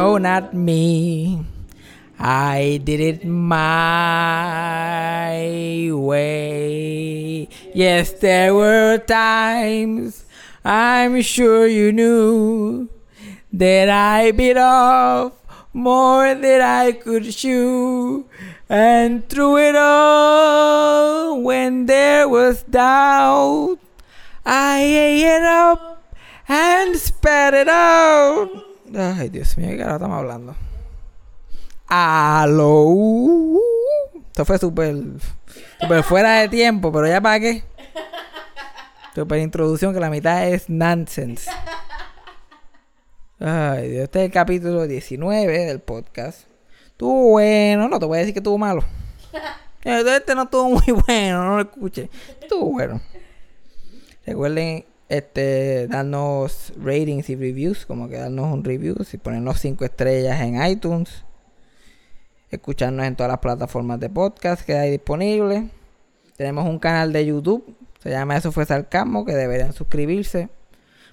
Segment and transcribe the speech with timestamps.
[0.00, 1.44] no, not me.
[2.18, 3.60] I did it my
[5.92, 7.48] way.
[7.74, 10.24] Yes, there were times
[10.64, 12.88] I'm sure you knew
[13.52, 15.34] that I bit off
[15.74, 18.24] more than I could chew.
[18.70, 23.76] And through it all, when there was doubt,
[24.46, 26.02] I ate it up
[26.48, 28.69] and spat it out.
[28.96, 30.56] Ay, Dios mío, ¿qué ahora estamos hablando?
[31.86, 33.58] Aló.
[34.26, 34.96] Esto fue súper
[35.80, 37.62] súper fuera de tiempo, pero ya para qué.
[39.14, 41.50] Super introducción que la mitad es nonsense.
[43.38, 46.48] Ay, Dios, este es el capítulo 19 del podcast.
[46.86, 48.84] Estuvo bueno, no te voy a decir que estuvo malo.
[49.82, 52.10] Este no estuvo muy bueno, no lo escuché.
[52.40, 53.00] Estuvo bueno.
[54.26, 60.40] Recuerden este darnos ratings y reviews, como que darnos un review, y ponernos 5 estrellas
[60.40, 61.24] en iTunes.
[62.48, 65.64] Escucharnos en todas las plataformas de podcast que hay disponibles.
[66.36, 70.48] Tenemos un canal de YouTube, se llama Eso fue Sarcasmo, que deberían suscribirse.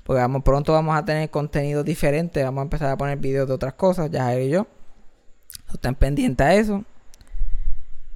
[0.04, 2.44] Porque vamos, pronto vamos a tener contenido diferente.
[2.44, 4.68] Vamos a empezar a poner videos de otras cosas, ya y yo.
[5.74, 6.86] Están pendientes a eso.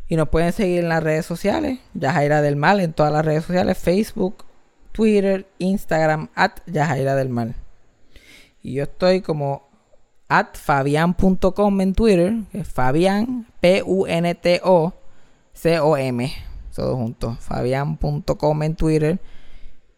[0.07, 1.79] Y nos pueden seguir en las redes sociales.
[1.95, 3.77] Yajaira del Mal en todas las redes sociales.
[3.77, 4.45] Facebook,
[4.91, 7.55] Twitter, Instagram, at Yajaira del Mal.
[8.61, 9.69] Y yo estoy como
[10.27, 12.33] at fabian.com en Twitter.
[12.51, 14.31] Que es Fabián, P-U-N-T-O-C-O-M.
[16.75, 17.35] Todo junto.
[17.35, 19.19] Fabian.com en Twitter.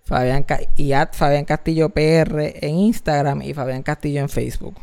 [0.06, 4.76] Fabián y at Fabián Castillo PR en Instagram y Fabián Castillo en Facebook.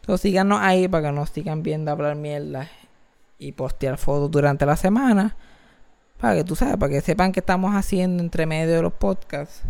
[0.00, 2.68] Entonces síganos ahí para que nos sigan viendo hablar mierda
[3.38, 5.36] y postear fotos durante la semana.
[6.20, 9.62] Para que tú sabes, para que sepan qué estamos haciendo entre medio de los podcasts.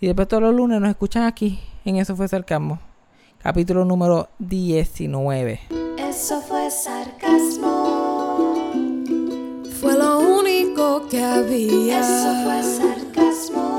[0.00, 2.80] Y después todos los lunes nos escuchan aquí en Eso fue Sarcasmo.
[3.40, 5.60] Capítulo número 19.
[5.96, 8.64] Eso fue sarcasmo.
[9.80, 12.00] Fue lo único que había.
[12.00, 13.78] Eso fue sarcasmo.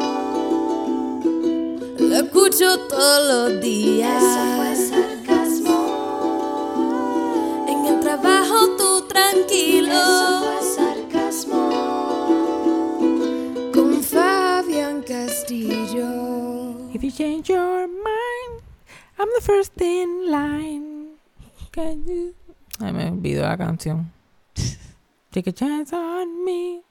[2.00, 4.24] Lo escucho todos los días.
[4.24, 5.78] Eso fue sarcasmo.
[7.68, 9.92] En el trabajo tú tranquilo.
[9.92, 11.79] Eso fue sarcasmo.
[17.20, 18.62] Change your mind,
[19.20, 21.18] I'm the first in line.
[21.74, 22.34] Can you...
[22.80, 24.10] Ay, me olvidó la canción.
[25.32, 26.82] Take a chance on me.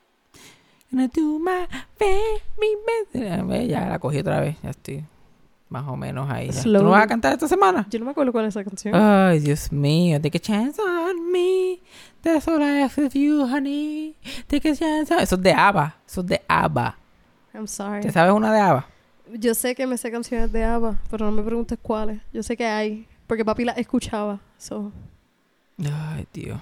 [0.93, 1.67] Gonna do my
[1.99, 3.15] very best.
[3.17, 4.57] Eh, Ya la cogí otra vez.
[4.63, 5.03] Ya estoy
[5.71, 6.51] más o menos ahí.
[6.63, 7.87] ¿Tú no vas a cantar esta semana?
[7.91, 8.95] Yo no me acuerdo cuál es esa canción.
[8.95, 10.21] Ay, Dios mío.
[10.21, 11.81] Take a chance on me.
[12.23, 14.15] That's all I ask of you, honey.
[14.47, 15.21] Take a chance on...
[15.21, 15.97] Eso es de ABBA.
[16.07, 16.99] Eso es de ABBA.
[17.55, 18.03] I'm sorry.
[18.03, 18.87] ¿Te sabes una de ABBA?
[19.35, 22.21] Yo sé que me sé canciones de ABBA, pero no me preguntes cuáles.
[22.33, 24.41] Yo sé que hay, porque papi las escuchaba.
[24.59, 24.91] So.
[25.79, 26.61] Ay, tío.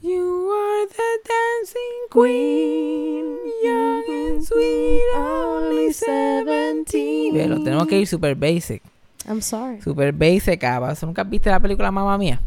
[0.00, 7.34] You are the dancing queen, young and sweet, only seventeen.
[7.34, 8.80] Ve, lo tenemos que ir super basic.
[9.26, 9.82] I'm sorry.
[9.82, 10.94] Super basic, Ava.
[10.94, 12.40] ¿Tú ¿Nunca viste la película Mamma Mía?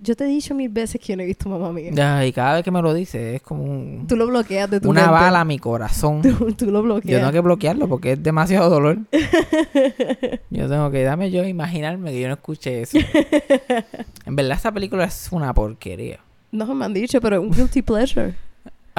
[0.00, 1.90] Yo te he dicho mil veces que yo no he visto Mamá Mía.
[2.18, 4.90] Ay, cada vez que me lo dices es como un- Tú lo bloqueas de tu
[4.90, 5.14] una mente.
[5.14, 6.22] bala a mi corazón.
[6.22, 7.20] Tú, tú lo Yo bloqueas.
[7.20, 8.98] tengo que bloquearlo porque es demasiado dolor.
[10.50, 12.98] Yo tengo que, dame yo imaginarme que yo no escuché eso.
[14.26, 16.20] En verdad, esa película es una porquería.
[16.52, 18.34] No me han dicho, pero es un guilty pleasure.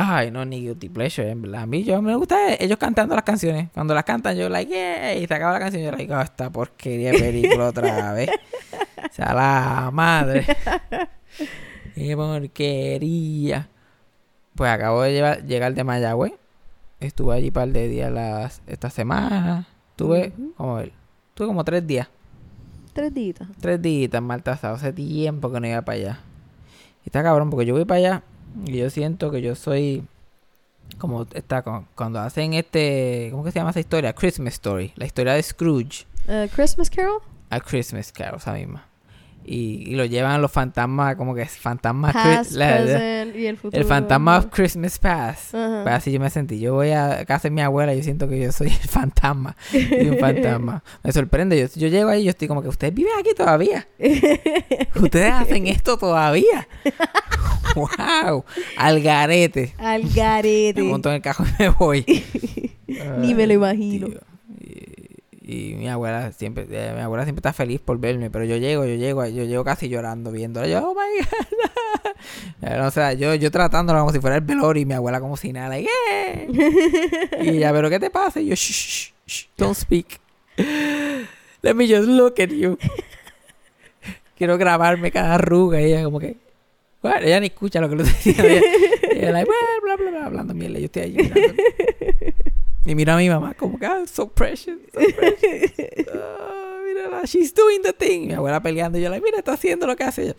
[0.01, 1.63] Ay, no, ni guilty pleasure, en verdad.
[1.63, 3.69] A mí yo me gusta ellos cantando las canciones.
[3.73, 6.49] Cuando las cantan, yo like, yeah, y se acaba la canción, yo like, oh, esta
[6.49, 8.29] porquería de película otra vez.
[8.29, 10.45] O sea, la madre.
[11.95, 13.67] Qué porquería.
[14.55, 16.33] Pues acabo de llevar- llegar de Mayagüez.
[16.99, 19.67] Estuve allí un par de días las, esta semana.
[19.95, 20.53] Tuve, Ujú.
[20.55, 20.91] como ver,
[21.33, 22.07] tuve como tres días.
[22.93, 23.35] Tres días.
[23.61, 24.75] Tres días Maltasado.
[24.75, 26.19] Hace tiempo que no iba para allá.
[27.05, 28.23] Y está cabrón porque yo voy para allá
[28.65, 30.03] y yo siento que yo soy
[30.97, 31.63] como está
[31.95, 34.13] cuando hacen este, ¿cómo que se llama esa historia?
[34.13, 37.21] Christmas Story, la historia de Scrooge, Uh, Christmas Carol?
[37.49, 38.85] a Christmas Carol, esa misma.
[39.51, 43.35] Y, y lo llevan los fantasmas, como que es fantasmas, Past, Chris- la- la- present
[43.35, 43.81] y el futuro.
[43.81, 45.51] el fantasma of Christmas Past.
[45.53, 46.59] Pues así yo me sentí.
[46.59, 49.55] Yo voy a casa de mi abuela y yo siento que yo soy el fantasma
[49.71, 50.83] de un fantasma.
[51.03, 51.59] Me sorprende.
[51.59, 53.87] Yo, yo llego ahí y yo estoy como que ustedes viven aquí todavía.
[55.01, 56.67] Ustedes hacen esto todavía.
[57.75, 58.45] wow.
[58.77, 59.73] Al garete.
[59.79, 60.81] Al garete.
[60.83, 62.05] Me monto en el cajón y me voy.
[63.19, 64.07] Ni me lo imagino.
[64.07, 64.19] tío.
[65.51, 68.85] Y, mi abuela siempre, eh, mi abuela siempre está feliz por verme, pero yo llego,
[68.85, 70.67] yo llego, yo llego casi llorando viéndola.
[70.67, 72.85] Yo, oh my god.
[72.85, 75.53] O sea, yo, yo tratándola como si fuera el velorio y mi abuela como si
[75.53, 76.47] nada, like, "Eh".
[77.41, 78.41] Y ella, pero ¿qué te pasa?
[78.41, 80.19] Y yo, shh, shh, shh, don't speak.
[81.61, 82.77] Let me just look at you.
[84.37, 85.81] quiero grabarme cada arruga.
[85.81, 86.35] Y ella como que...
[87.01, 88.53] Bueno, ella ni escucha lo que le estoy diciendo.
[88.53, 88.61] Ella,
[89.13, 90.77] ella like, bla, bla, bla, bla, hablando mierda.
[90.79, 91.63] Yo estoy ahí mirando.
[92.89, 96.07] Y miro a mi mamá como que, ah, so precious, so precious.
[96.11, 98.25] Ah, mírala, she's doing the thing.
[98.25, 98.97] Mi abuela peleando.
[98.97, 100.35] Y yo, like, mira, está haciendo lo que hace ella.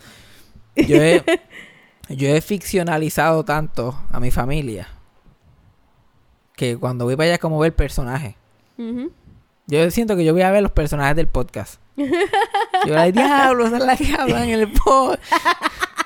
[0.75, 1.23] Yo he,
[2.09, 4.89] yo he ficcionalizado tanto a mi familia
[6.57, 8.35] que cuando voy para allá es como ver personajes.
[8.77, 9.13] Ujú.
[9.67, 11.79] Yo siento que yo voy a ver los personajes del podcast.
[11.95, 15.23] Yo, ay, diablo, esa es la que hablan en el podcast.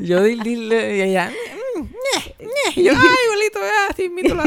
[0.00, 1.30] Yo di, di- le- y ella,
[1.76, 2.80] "Mm, ñe, ñe".
[2.80, 4.44] Y yo, ay, bolito, vea, así, mito la.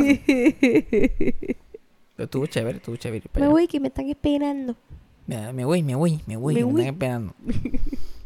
[2.15, 3.23] Pero estuvo chévere, estuvo chévere.
[3.35, 4.75] Me voy que me están esperando.
[5.25, 6.81] Me, me voy, me voy, me voy, Me me, voy.
[6.81, 7.33] están esperando.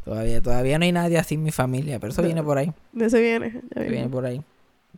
[0.04, 2.72] Todavía, todavía no hay nadie así en mi familia, pero eso viene por ahí.
[2.94, 3.52] De eso viene.
[3.52, 4.10] ya Eso viene viene.
[4.10, 4.42] por ahí.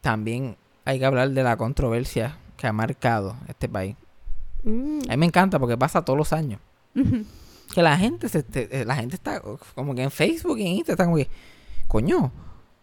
[0.02, 0.56] También
[0.86, 3.96] hay que hablar de la controversia que ha marcado este país.
[4.64, 5.00] Mm.
[5.08, 6.60] A mí me encanta porque pasa todos los años.
[7.74, 9.42] Que la gente se, te- eh, la gente está
[9.76, 11.28] como que en Facebook y en Instagram está como que,
[11.90, 12.32] coño,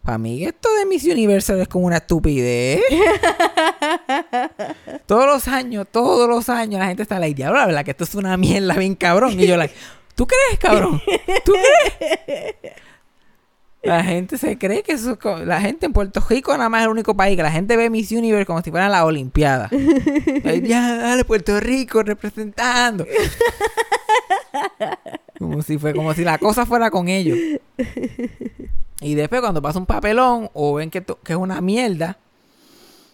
[0.03, 2.81] para mí esto de Miss Universal es como una estupidez.
[5.05, 8.03] todos los años, todos los años la gente está like, diablo, la verdad que esto
[8.03, 9.39] es una mierda bien cabrón.
[9.39, 9.73] Y yo like,
[10.13, 11.01] ¿tú crees, cabrón?
[11.45, 12.55] ¿Tú crees?
[13.81, 16.91] La gente se cree que eso, la gente en Puerto Rico nada más es el
[16.91, 19.69] único país que la gente ve Miss Universe como si fuera la Olimpiada.
[20.63, 23.05] Ya, dale, Puerto Rico representando.
[25.37, 27.37] Como si fue, como si la cosa fuera con ellos.
[29.01, 32.17] Y después cuando pasa un papelón o ven que, que es una mierda,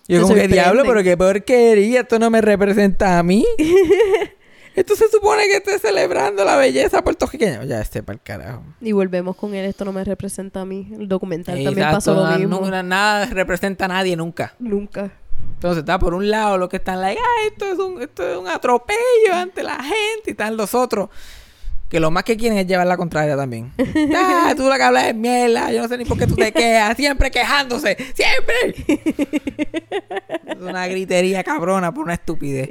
[0.08, 3.46] yo como que diablo, pero qué porquería, esto no me representa a mí.
[4.76, 7.64] esto se supone que esté celebrando la belleza puertorriqueña.
[7.64, 8.64] Ya esté para el carajo.
[8.82, 9.66] Y volvemos con él.
[9.66, 10.90] Esto no me representa a mí.
[10.98, 12.60] El documental también pasó lo mismo.
[12.84, 14.56] nada representa a nadie nunca.
[14.60, 15.12] Nunca.
[15.56, 18.38] Entonces está por un lado los que están like, ah, esto es un, esto es
[18.38, 21.10] un atropello ante la gente y están los otros
[21.94, 23.72] que lo más que quieren es llevar la contraria también.
[24.18, 26.52] ah, tú lo que hablas es mierda, yo no sé ni por qué tú te
[26.52, 28.74] quejas, siempre quejándose, siempre.
[30.48, 32.68] es una gritería cabrona por una estupidez.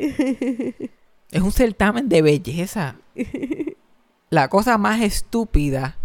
[1.31, 2.97] es un certamen de belleza.
[4.29, 5.97] La cosa más estúpida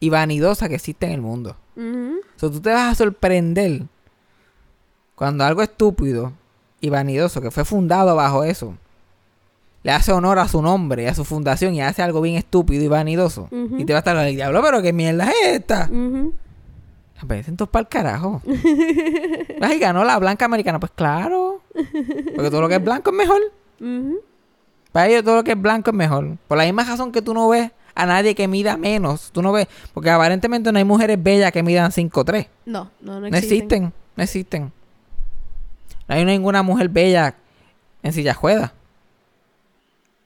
[0.00, 1.56] y vanidosa que existe en el mundo.
[1.76, 2.22] Ujú.
[2.34, 3.82] O sea, tú te vas a sorprender
[5.14, 6.32] cuando algo estúpido
[6.80, 8.76] y vanidoso que fue fundado bajo eso
[9.84, 12.82] le hace honor a su nombre y a su fundación y hace algo bien estúpido
[12.82, 13.48] y vanidoso.
[13.52, 15.88] Y te va a estar el diablo, pero qué mierda es esta.
[15.92, 16.32] Ujú.
[17.20, 18.42] Aparecen todos para el carajo.
[19.60, 20.80] Ay, ganó la blanca americana.
[20.80, 21.60] Pues claro.
[22.34, 23.40] Porque todo lo que es blanco es mejor.
[23.80, 24.20] Ujú.
[24.90, 26.36] Para ellos todo lo que es blanco es mejor.
[26.48, 29.30] Por la misma razón que tú no ves a nadie que mida menos.
[29.32, 29.68] Tú no ves.
[29.92, 32.48] Porque aparentemente no hay mujeres bellas que midan 5'3".
[32.66, 33.56] No, no, no No existen.
[33.58, 34.72] existen, no existen.
[36.08, 37.34] No hay ninguna mujer bella
[38.02, 38.72] en silla ruedas.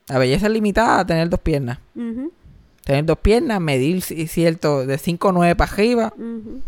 [0.09, 1.77] La belleza es limitada a tener dos piernas.
[1.95, 2.31] Ujú.
[2.83, 6.13] Tener dos piernas, medir ci- cierto de 5'9 para arriba.
[6.17, 6.61] Ujú.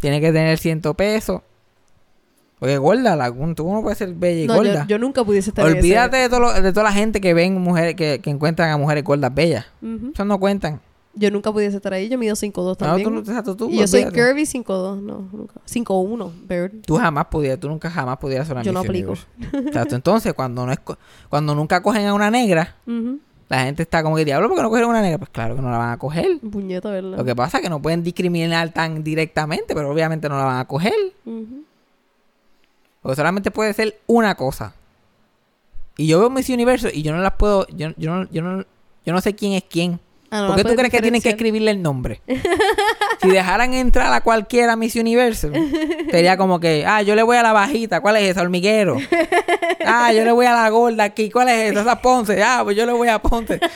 [0.00, 1.40] Tiene que tener ciento pesos.
[2.58, 4.86] Porque gorda, la, tú no puedes ser bella y No, yo, gorda.
[4.86, 7.96] yo nunca pudiese estar Olvídate de, todo lo- de toda la gente que ven mujeres,
[7.96, 9.66] que, que encuentran a mujeres gordas bellas.
[9.82, 10.12] Ujú.
[10.14, 10.80] Eso no cuentan.
[11.14, 12.08] Yo nunca pudiese estar ahí.
[12.08, 13.06] Yo mido 5'2 No, también.
[13.06, 15.00] tú, no- exacto, tú, y yo soy curvy 5'2.
[15.02, 15.60] No, nunca.
[15.66, 16.32] 5'1.
[16.48, 16.72] Bird.
[16.86, 19.14] Tú jamás pudieras, tú nunca jamás pudieras ser una Yo no aplico.
[19.52, 20.78] Entonces, cuando no es
[21.28, 22.76] cuando nunca cogen a una negra,
[23.48, 25.18] la gente está como que diablo, ¿por qué no cogen a una negra?
[25.18, 26.38] Pues claro que no la van a coger.
[26.40, 27.18] Puñeta, ¿verdad?
[27.18, 30.58] Lo que pasa es que no pueden discriminar tan directamente, pero obviamente no la van
[30.60, 30.94] a coger.
[31.26, 31.64] Ujú.
[33.02, 34.74] Porque solamente puede ser una cosa.
[35.98, 38.64] Y yo veo Miss Universo y yo no las puedo, yo, yo, no, yo, no,
[39.04, 40.00] yo no sé quién es quién.
[40.34, 42.22] Ah, no ¿Por qué tú crees que tienen que escribirle el nombre?
[43.22, 45.50] si dejaran entrar a cualquiera Miss Universo,
[46.10, 48.40] sería como que, ah, yo le voy a la bajita, ¿cuál es esa?
[48.40, 48.96] Hormiguero.
[49.84, 51.82] Ah, yo le voy a la gorda aquí, ¿cuál es esa?
[51.82, 52.42] Esa Ponce.
[52.42, 53.60] Ah, pues yo le voy a Ponce.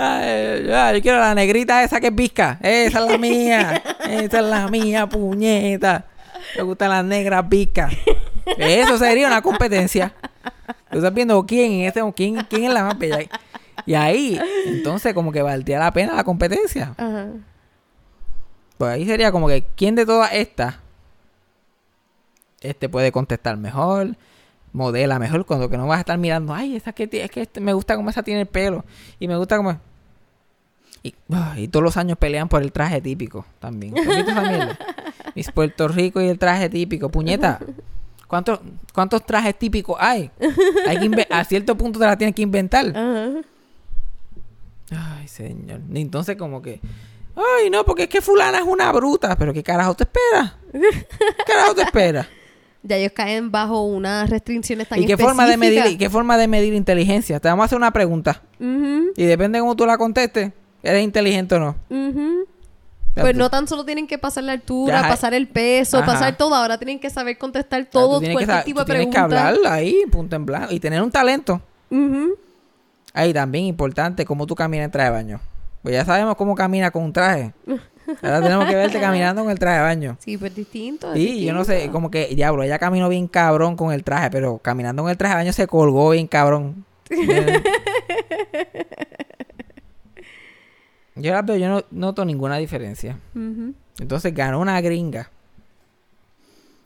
[0.00, 2.56] Ah, eh, ah, yo quiero la negrita esa que es visca.
[2.62, 3.82] Esa es la mía.
[4.08, 6.04] Esa es la mía, puñeta.
[6.56, 7.92] Me gustan las negras viscas.
[8.58, 10.14] Eso sería una competencia.
[10.88, 13.28] Tú estás viendo quién es ese, quién, quién es la más bella.
[13.86, 16.94] Y ahí, entonces, como que valdría la pena la competencia.
[16.96, 17.28] Ajá.
[18.76, 20.76] Pues ahí sería como que, ¿quién de todas estas
[22.60, 24.16] este puede contestar mejor?
[24.72, 27.60] Modela mejor, cuando que no vas a estar mirando, ay, esa que es que este-
[27.60, 28.84] me gusta como esa tiene el pelo.
[29.18, 29.80] Y me gusta como.
[31.02, 33.94] Y, ah, y todos los años pelean por el traje típico también.
[35.34, 37.08] Mis Puerto Rico y el traje típico.
[37.08, 37.60] Puñeta.
[38.26, 38.60] ¿Cuántos,
[38.92, 40.30] ¿Cuántos trajes típicos hay?
[40.86, 42.86] hay que a cierto punto te la tienes que inventar.
[42.94, 43.30] Ajá.
[44.90, 45.80] Ay, señor.
[45.92, 46.80] Y entonces como que...
[47.36, 49.36] Ay, no, porque es que fulana es una bruta.
[49.36, 50.56] Pero ¿qué carajo te espera?
[50.72, 52.28] ¿Qué carajo te espera?
[52.80, 56.46] Ya ellos caen bajo unas restricciones tan ¿Y qué forma de medir, qué forma de
[56.46, 57.40] medir inteligencia?
[57.40, 58.40] Te vamos a hacer una pregunta.
[58.60, 60.52] Y depende de cómo tú la contestes,
[60.82, 61.76] ¿Eres inteligente o no?
[63.14, 66.06] Pues no tan solo tienen que pasar la altura, Ya, pasar el peso, ajá.
[66.06, 68.98] pasar todo, ahora tienen que saber contestar o sea, todo, que cualquier tipo tú de
[68.98, 69.48] tienes que pregunta.
[69.48, 70.72] hablar ahí, punto en blanco.
[70.72, 71.60] Y tener un talento.
[71.90, 72.36] Ujú.
[73.18, 75.40] Ahí también importante cómo tú caminas en traje de baño.
[75.82, 77.52] Pues ya sabemos cómo camina con un traje.
[78.22, 80.16] Ahora tenemos que verte caminando con el traje de baño.
[80.20, 81.12] Sí, pues distinto.
[81.14, 84.58] Sí, yo no sé, como que, diablo, ella caminó bien cabrón con el traje, pero
[84.58, 86.84] caminando con el traje de baño se colgó bien cabrón.
[91.16, 93.18] Yo la veo, yo no noto ninguna diferencia.
[93.98, 95.28] Entonces ganó una gringa.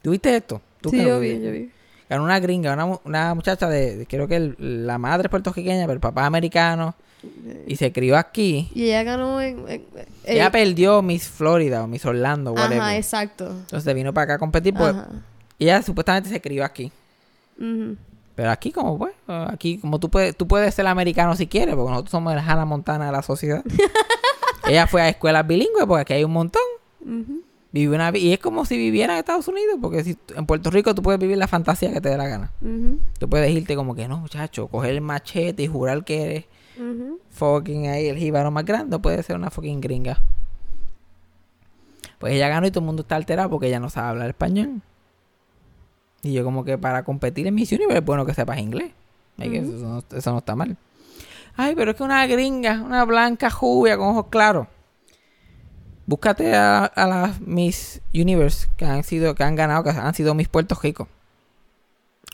[0.00, 0.62] ¿Tuviste esto?
[0.80, 1.70] ¿Tú Sí, yo vi, yo vi.
[2.12, 5.82] Ganó una gringa, una, una muchacha de, de- creo que el- la madre es puertorriqueña,
[5.82, 6.94] pero el papá es americano.
[7.66, 8.68] Y se crió aquí.
[8.74, 9.68] Y ella ganó en...
[9.68, 9.84] en-
[10.24, 12.80] Ella perdió Miss Florida o Miss Orlando, whatever.
[12.80, 13.48] Ajá, exacto.
[13.48, 14.74] Entonces vino para acá a competir.
[14.74, 15.08] Pues, Ajá.
[15.58, 16.90] ella supuestamente se crió aquí.
[18.34, 21.90] Pero aquí como pues, aquí como tú puedes, tú puedes ser americano si quieres, porque
[21.90, 23.62] nosotros somos el Hannah Montana de la sociedad.
[24.66, 26.62] ella fue a escuelas bilingües, porque aquí hay un montón.
[27.02, 27.41] Ujú.
[27.72, 30.94] Vive una y es como si viviera en Estados Unidos, porque si en Puerto Rico
[30.94, 32.52] tú puedes vivir la fantasía que te dé la gana.
[32.60, 32.98] Ujú.
[33.18, 36.44] Tú puedes irte como que no, muchacho, coger el machete y jurar que eres
[37.30, 40.22] fucking ahí el jíbaro más grande, puede ser una fucking gringa.
[42.18, 44.82] Pues ella ganó y todo el mundo está alterado porque ella no sabe hablar español.
[46.22, 48.92] Y yo como que para competir en Miss Universe es bueno que sepas inglés.
[49.38, 50.76] Eso, no, eso no está mal.
[51.56, 54.68] Ay, pero es que una gringa, una blanca jubia con ojos claros.
[56.12, 60.34] Búscate a, a las Miss Universe que han sido, que han ganado, que han sido
[60.34, 61.08] Miss Puerto Rico.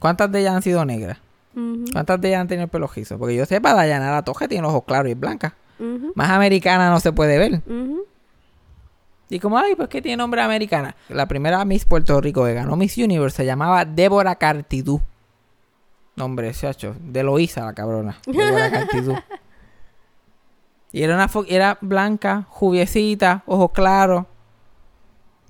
[0.00, 1.18] ¿Cuántas de ellas han sido negras?
[1.92, 3.16] ¿Cuántas de ellas han tenido el pelo rizo?
[3.18, 5.54] Porque yo sepa, Dayana La Toja tiene los ojos claros y es blanca.
[5.78, 6.11] Ujú.
[6.16, 7.62] Más americana no se puede ver.
[9.30, 10.97] Y como, ay, pues que tiene nombre americana.
[11.08, 15.00] La primera Miss Puerto Rico que ganó Miss Universe se llamaba Débora Cartidú.
[16.16, 16.97] Nombre, chacho.
[17.00, 18.18] De Loíza, la cabrona.
[18.26, 19.14] Débora Cartidú.
[20.92, 24.25] Y era una era blanca, jubiecita, ojos claros.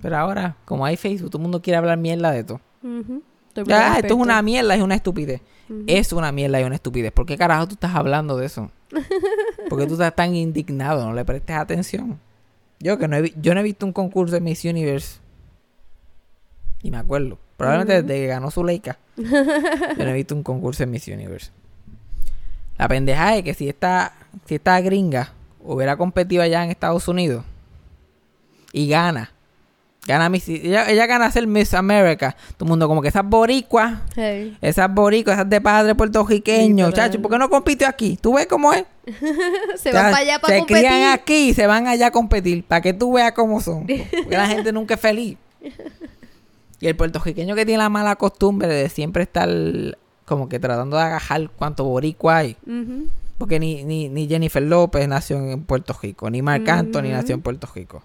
[0.02, 2.44] Pero ahora, como hay Facebook, todo el mundo quiere hablar mierda de.
[2.44, 2.60] Todo
[3.66, 5.40] Ya, esto es una mierda, es una estupidez.
[5.86, 7.12] Es una mierda y una estupidez.
[7.12, 8.70] ¿Por qué carajo tú estás hablando de eso?
[9.68, 11.04] ¿Por qué tú estás tan indignado?
[11.04, 12.18] No le prestes atención.
[12.80, 15.18] Yo que no he, yo no he visto un concurso de Miss Universe.
[16.82, 17.38] Y me acuerdo.
[17.56, 18.98] Probablemente desde que ganó Zuleika.
[19.16, 19.24] yo
[20.04, 21.50] no he visto un concurso de Miss Universe.
[22.78, 24.12] La pendeja es que si esta,
[24.46, 27.44] si esta gringa hubiera competido allá en Estados Unidos
[28.72, 29.32] y gana,
[30.06, 33.98] gana Miss, ella, ella gana ser Miss America, todo el mundo como que esas boricuas
[34.16, 34.56] Hey.
[34.60, 38.18] esas boricuas, esas de padre puertorriqueño, chacho, ¿por qué no compite aquí?
[38.20, 38.84] ¿Tú ves cómo es?
[39.76, 40.86] Se O sea, van para allá para se competir.
[40.86, 43.86] crían aquí y se van allá a competir, para que tú veas cómo son.
[43.86, 45.36] Porque la gente nunca es feliz.
[46.80, 49.48] Y el puertorriqueño que tiene la mala costumbre de siempre estar
[50.24, 52.56] como que tratando de agajar cuánto boricua hay.
[53.38, 57.40] Porque ni, ni, ni Jennifer López nació en Puerto Rico, ni Marc Anthony nació en
[57.42, 58.02] Puerto Rico.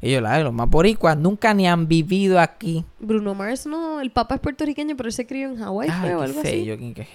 [0.00, 2.84] Ellos, la, los más boricuas, nunca ni han vivido aquí.
[2.98, 6.42] Bruno Mars no, el papá es puertorriqueño, pero él se crió en Hawái o algo
[6.42, 6.64] sé así.
[6.64, 7.06] yo, que-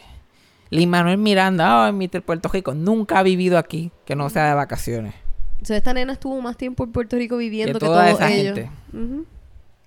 [0.71, 2.21] Lin Manuel Miranda, ay, Mr.
[2.23, 5.13] Puerto Rico, nunca ha vivido aquí, que no sea de vacaciones.
[5.61, 8.31] O sea, esta nena estuvo más tiempo en Puerto Rico viviendo que, toda todos esa
[8.31, 8.57] ellos.
[8.57, 8.71] gente.
[8.93, 9.25] Ujú.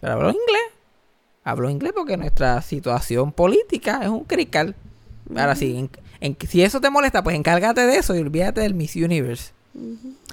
[0.00, 0.62] Pero habló inglés.
[1.42, 4.76] Habló inglés porque nuestra situación política es un crical.
[5.30, 5.90] Ahora sí, en-
[6.20, 9.52] en- si eso te molesta, pues encárgate de eso y olvídate del Miss Universe.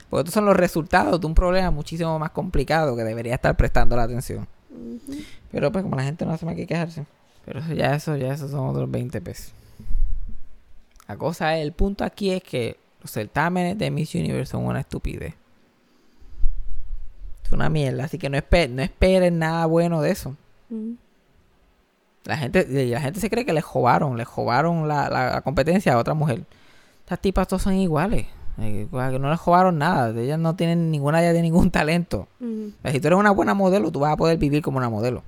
[0.10, 3.95] Porque estos son los resultados de un problema muchísimo más complicado que debería estar prestando
[3.95, 4.48] la atención.
[5.51, 7.05] Pero pues como la gente no hace más que quejarse.
[7.45, 9.51] Pero eso ya eso, ya eso son otros 20 pesos.
[11.07, 14.79] La cosa es, el punto aquí es que los certámenes de Miss Universe son una
[14.81, 15.33] estupidez.
[17.45, 20.36] Es una mierda, así que no, espe- no esperen nada bueno de eso.
[20.69, 20.95] Ujú.
[22.25, 25.42] La gente, y la gente se cree que les jobaron, les jobaron la, la- la
[25.42, 26.44] competencia a otra mujer.
[27.00, 28.28] Estas tipas todas son iguales.
[28.60, 30.10] Eh, que no les jobaron nada.
[30.20, 32.28] Ellas no tienen ninguna idea de ningún talento.
[32.40, 35.24] Si tú eres una buena modelo, tú vas a poder vivir como una modelo.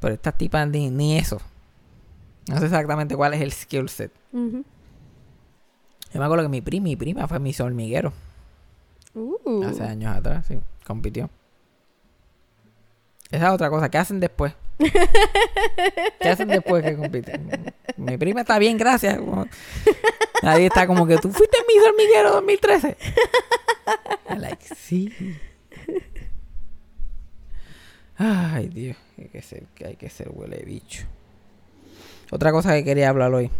[0.00, 1.40] Pero estas tipas ni, ni eso.
[2.48, 4.12] No sé exactamente cuál es el skill set.
[6.12, 8.12] Yo me acuerdo que mi prima, mi prima fue Miss Hormiguero.
[9.14, 9.64] Uh.
[9.64, 10.60] Hace años atrás, sí.
[10.86, 11.28] Compitió.
[13.30, 13.88] Esa es otra cosa.
[13.88, 14.54] ¿Qué hacen después?
[14.78, 17.72] ¿Qué hacen después que compiten?
[17.96, 19.18] Mi prima está bien, gracias.
[20.42, 22.96] Nadie está como que tú fuiste Miss Hormiguero 2013.
[24.28, 25.12] I'm like, sí.
[28.16, 28.96] Ay, Dios.
[29.18, 31.04] Hay que ser, hay que ser huele bicho.
[32.30, 33.50] Otra cosa que quería hablar hoy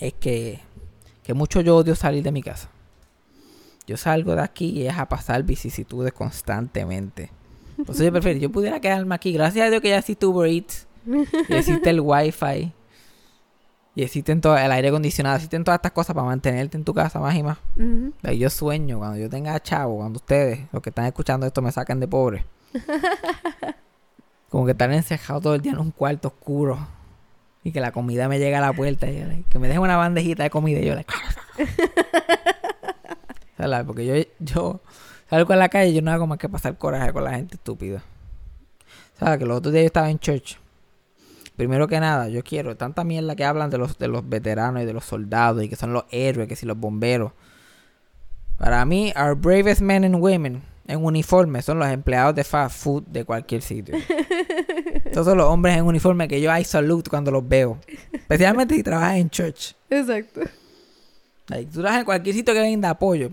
[0.00, 0.60] es que,
[1.22, 2.68] que mucho yo odio salir de mi casa.
[3.86, 7.30] Yo salgo de aquí y es a pasar vicisitudes constantemente.
[7.84, 9.32] Por eso yo prefiero, yo pudiera quedarme aquí.
[9.32, 10.86] Gracias a Dios que ya existe Uber Eats.
[11.48, 12.72] Y existe el Wi-Fi.
[13.94, 17.18] Y existen todo el aire acondicionado, existen todas estas cosas para mantenerte en tu casa
[17.18, 17.56] más y más.
[18.22, 21.72] Like, yo sueño cuando yo tenga chavo, cuando ustedes, los que están escuchando esto, me
[21.72, 22.44] saquen de pobre.
[24.50, 26.78] Como que estar encerrado todo el día en un cuarto oscuro.
[27.64, 29.10] Y que la comida me llegue a la puerta.
[29.10, 30.80] Y yo, like, que me dejen una bandejita de comida.
[30.80, 31.12] Y yo, like,
[33.56, 33.84] ¿Sabes?
[33.86, 34.80] Porque yo, yo
[35.28, 37.56] salgo a la calle y yo no hago más que pasar coraje con la gente
[37.56, 38.02] estúpida.
[39.18, 39.38] ¿Sabes?
[39.38, 40.58] Que los otros días yo estaba en church.
[41.56, 44.86] Primero que nada, yo quiero tanta mierda que hablan de los, de los veteranos y
[44.86, 47.32] de los soldados y que son los héroes, que si los bomberos.
[48.58, 53.04] Para mí, our bravest men and women en uniforme son los empleados de fast food
[53.04, 53.96] de cualquier sitio.
[55.12, 57.78] Todos los hombres en uniforme que yo hay salute cuando los veo.
[58.12, 59.74] Especialmente si trabajas en church.
[59.90, 60.42] Exacto.
[61.48, 63.30] Like, tú trabajas en cualquier sitio que venga de apoyo.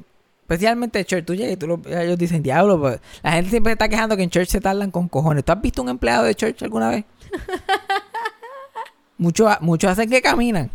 [0.53, 1.25] Especialmente church.
[1.25, 4.23] Tú llegas y tú lo- ellos dicen, diablo, pues, la gente siempre está quejando que
[4.23, 5.43] en church se tardan con cojones.
[5.43, 7.05] ¿Tú has visto un empleado de church alguna vez?
[9.17, 10.69] muchos, muchos hacen que caminan.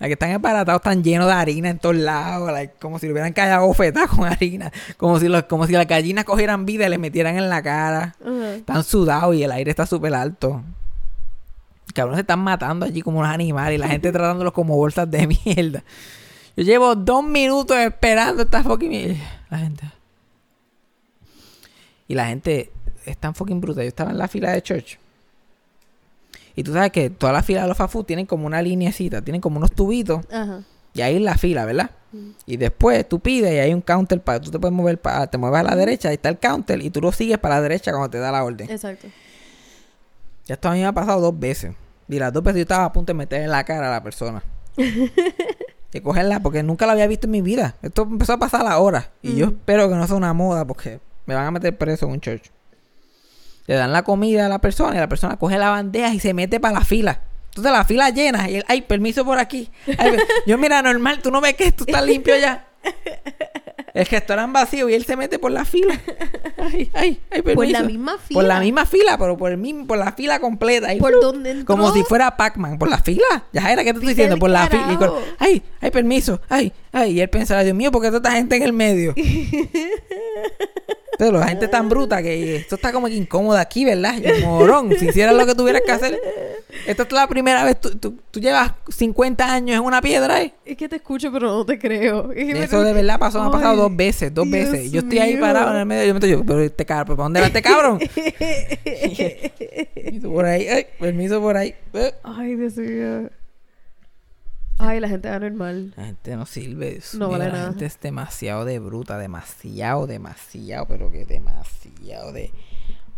[0.00, 2.50] Like, que están embaratados, están llenos de harina en todos lados.
[2.52, 4.72] like, como si le hubieran callado bofetas con harina.
[4.96, 8.16] Como si, los, como si las gallinas cogieran vida y le metieran en la cara.
[8.20, 8.54] Ajá.
[8.56, 10.62] Están sudados y el aire está súper alto.
[11.94, 15.28] Cabrones se están matando allí como unos animales y la gente tratándolos como bolsas de
[15.28, 15.84] mierda.
[16.56, 19.20] Yo llevo dos minutos esperando esta fucking.
[19.50, 19.90] La gente.
[22.06, 22.70] Y la gente
[23.04, 23.82] es tan fucking bruta.
[23.82, 24.98] Yo estaba en la fila de church.
[26.56, 29.22] Y tú sabes que todas las filas de los fast food tienen como una lineecita,
[29.22, 30.20] tienen como unos tubitos.
[30.30, 30.62] Ajá.
[30.94, 31.90] Y ahí en la fila, ¿verdad?
[32.46, 35.36] Y después tú pides y hay un counter para tú te puedes mover para te
[35.36, 37.90] mueves a la derecha, ahí está el counter y tú lo sigues para la derecha
[37.90, 38.70] cuando te da la orden.
[38.70, 39.08] Exacto.
[40.46, 41.74] Ya esto a mí me ha pasado dos veces.
[42.08, 44.02] Y las dos veces yo estaba a punto de meter en la cara a la
[44.04, 44.44] persona.
[45.94, 47.76] de cogerla porque nunca la había visto en mi vida.
[47.80, 49.12] Esto empezó a pasar ahora.
[49.22, 52.12] Y yo espero que no sea una moda porque me van a meter preso en
[52.12, 52.50] un church.
[53.66, 56.34] Le dan la comida a la persona y la persona coge la bandeja y se
[56.34, 57.20] mete para la fila.
[57.50, 59.70] Entonces la fila llena y él, ay, permiso por aquí.
[59.96, 60.16] Ay,
[60.48, 62.66] yo, mira, normal, tú no ves que esto está limpio ya.
[63.94, 65.98] El restaurante vacío y él se mete por la fila.
[66.58, 67.54] Ay, ay, ay, permiso.
[67.54, 68.38] Por la misma fila.
[68.40, 70.92] Por la misma fila, pero por el mismo, por la fila completa.
[70.94, 71.20] Y Por ¡flu!
[71.20, 71.66] donde entró.
[71.66, 73.44] Como si fuera Pac-Man, por la fila.
[73.52, 74.96] Ya era que te estoy diciendo, por la fila.
[74.98, 77.12] Con- ay, ay, permiso, ay, ay.
[77.12, 79.14] Y él pensaba, Dios mío, ¿por qué toda esta gente en el medio?
[81.18, 84.16] Entonces, la gente es tan bruta que esto está como que incómodo aquí, ¿verdad?
[84.18, 86.20] Yo, morón, si hicieras lo que tuvieras que hacer.
[86.86, 90.54] Esta es la primera vez, tú, tú, tú llevas 50 años en una piedra, ¿eh?
[90.64, 92.32] Es que te escucho, pero no te creo.
[92.32, 94.90] Es que me Eso de verdad pasó, me ha pasado dos veces, dos Dios veces.
[94.90, 95.40] Yo estoy ahí mío.
[95.40, 97.62] parado en el medio, yo me estoy yo, pero este cabrón, ¿para dónde va este
[97.62, 97.98] cabrón?
[99.94, 101.74] Permiso por ahí, ay, permiso por ahí.
[102.24, 103.30] Ay, Dios mío.
[104.78, 105.94] Ay, la gente anormal.
[105.96, 107.00] La gente no sirve.
[107.14, 107.68] No vale la nada.
[107.68, 112.50] gente es demasiado de bruta, demasiado, demasiado, pero que demasiado de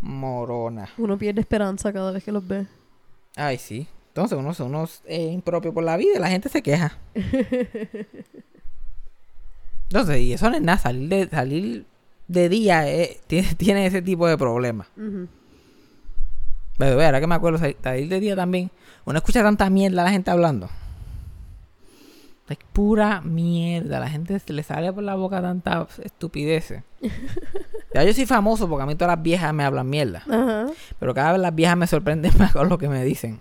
[0.01, 0.89] morona.
[0.97, 2.67] Uno pierde esperanza cada vez que los ve.
[3.35, 3.87] Ay, sí.
[4.09, 6.97] Entonces uno, uno es eh, impropio por la vida y la gente se queja.
[9.89, 11.85] Entonces, y eso no es nada, salir de, salir
[12.27, 14.87] de día eh, tiene, tiene ese tipo de problemas.
[14.97, 15.27] Ujú.
[16.77, 18.69] Pero ahora que me acuerdo, salir, salir de día también,
[19.05, 20.69] uno escucha tanta mierda a la gente hablando.
[22.49, 26.73] Es pura mierda, la gente se le sale por la boca tanta estupidez.
[27.93, 30.21] Ya yo soy famoso porque a mí todas las viejas me hablan mierda.
[30.99, 33.39] Pero cada vez las viejas me sorprenden más con lo que me dicen.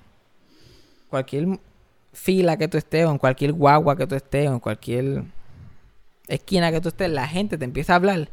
[1.11, 1.59] Cualquier
[2.13, 5.25] fila que tú estés, o en cualquier guagua que tú estés, o en cualquier
[6.29, 8.31] esquina que tú estés, la gente te empieza a hablar.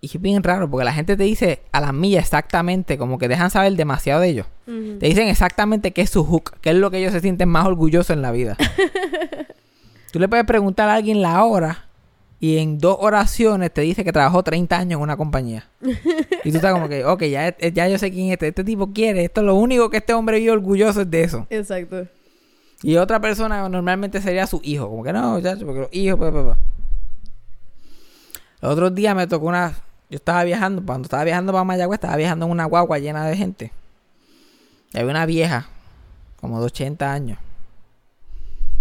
[0.00, 3.28] Y es bien raro, porque la gente te dice a las millas exactamente, como que
[3.28, 4.46] dejan saber demasiado de ellos.
[4.66, 7.66] Te dicen exactamente qué es su hook, qué es lo que ellos se sienten más
[7.66, 8.56] orgullosos en la vida.
[10.12, 11.86] tú le puedes preguntar a alguien la hora
[12.38, 15.68] y en dos oraciones te dice que trabajó 30 años en una compañía.
[16.44, 18.48] y tú estás como que, ok, ya, ya yo sé quién es este.
[18.48, 21.46] Este tipo quiere, esto es lo único que este hombre vive orgulloso es de eso.
[21.48, 22.06] Exacto.
[22.82, 24.88] Y otra persona normalmente sería su hijo.
[24.88, 26.56] Como que no, muchacho, porque los hijos, pues.
[28.60, 29.74] Los otros días me tocó una...
[30.08, 33.36] Yo estaba viajando, cuando estaba viajando para Mayagüez, estaba viajando en una guagua llena de
[33.36, 33.72] gente.
[34.92, 35.68] Y había una vieja,
[36.40, 37.38] como de 80 años.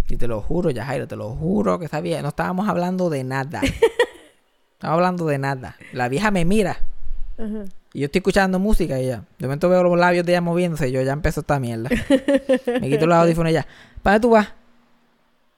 [0.08, 2.22] Y te lo juro, ya Jairo, te lo juro que esa vieja...
[2.22, 3.62] No estábamos hablando de nada.
[4.74, 5.78] Estábamos hablando de nada.
[5.94, 6.78] La vieja me mira.
[7.92, 9.24] Y yo estoy escuchando música y ya.
[9.40, 11.90] De momento veo los labios de ella moviéndose y yo ya empezó esta mierda.
[12.80, 13.66] Me quito los audífonos y ya.
[14.04, 14.54] ¿Para dónde tú vas?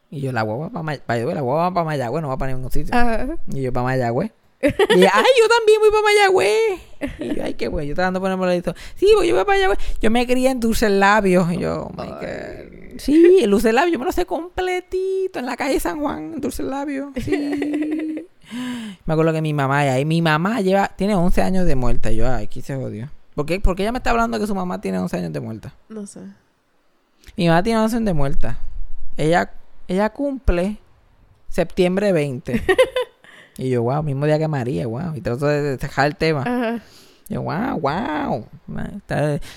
[0.09, 1.35] Y yo, la guagua para Mayagüez.
[1.35, 2.95] La guagua va para Mayagüez, no va para ningún sitio.
[2.95, 3.27] Ajá.
[3.47, 4.31] Y yo, para Mayagüez.
[4.61, 6.81] Y ella, ay, yo también voy para Mayagüez.
[7.19, 7.87] Y yo, ay, qué güey.
[7.87, 8.73] Yo tratando de ponerme el ladito.
[8.95, 9.79] Sí, voy yo voy para Mayagüez.
[10.01, 11.51] Yo me crié en Dulce Labios.
[11.53, 12.99] Y yo, oh my God.
[12.99, 13.93] Sí, el Dulce Labios.
[13.93, 15.39] Yo me lo sé completito.
[15.39, 17.09] En la calle San Juan, en Dulce Labios.
[17.23, 18.25] Sí.
[19.05, 22.11] Me acuerdo que mi mamá, y ahí mi mamá lleva, tiene 11 años de muerta.
[22.11, 23.09] Y yo, ay, aquí se jodió.
[23.35, 23.61] ¿Por qué?
[23.77, 25.75] Ella me está hablando que su mamá tiene 11 años de muerta.
[25.89, 26.21] No sé.
[27.35, 28.57] Mi mamá tiene noción de muerta.
[29.15, 29.53] Ella,
[29.87, 30.77] ella cumple
[31.49, 32.63] septiembre 20.
[33.57, 35.15] y yo, wow, mismo día que María, wow.
[35.15, 36.41] Y trato de dejar el tema.
[36.41, 36.81] Ajá.
[37.29, 38.45] Yo, wow, wow.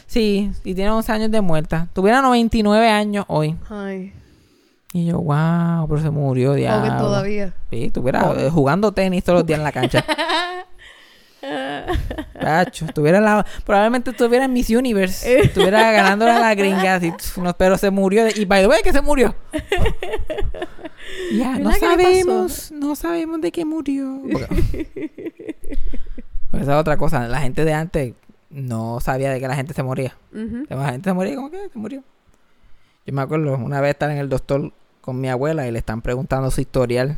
[0.07, 1.89] Sí, y tiene 11 años de muerta.
[1.93, 3.57] Tuviera 99 años hoy.
[3.69, 4.13] Ay.
[4.93, 6.97] Y yo, wow, pero se murió, diablo.
[6.99, 7.55] Todavía.
[7.71, 10.05] Sí, estuviera eh, jugando tenis todos los días en la cancha.
[12.41, 15.41] Tacho, estuviera en la, probablemente estuviera en Miss Universe.
[15.41, 17.03] Estuviera ganando a las gringas.
[17.03, 18.25] y, pf, no, pero se murió.
[18.25, 19.35] de- y by the way, que se murió.
[21.33, 22.73] ya, no ¿Verdad que le sabemos.
[22.73, 24.21] No sabemos de qué murió.
[26.53, 27.27] Esa es otra cosa.
[27.29, 28.15] La gente de antes
[28.51, 30.17] no sabía de que la gente se moría.
[30.33, 30.65] Ujú.
[30.69, 32.03] La gente se moría como que se murió.
[33.07, 36.03] Yo me acuerdo una vez estar en el doctor con mi abuela y le están
[36.03, 37.17] preguntando su historial.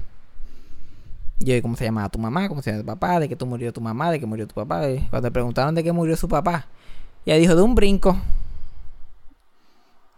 [1.44, 2.48] Yo, ¿cómo se llamaba tu mamá?
[2.48, 3.20] ¿Cómo se llama tu papá?
[3.20, 4.10] ¿De qué tú murió tu mamá?
[4.10, 4.88] ¿De qué murió tu papá?
[4.88, 6.66] Y cuando le preguntaron de qué murió su papá,
[7.26, 8.16] ella dijo de un brinco.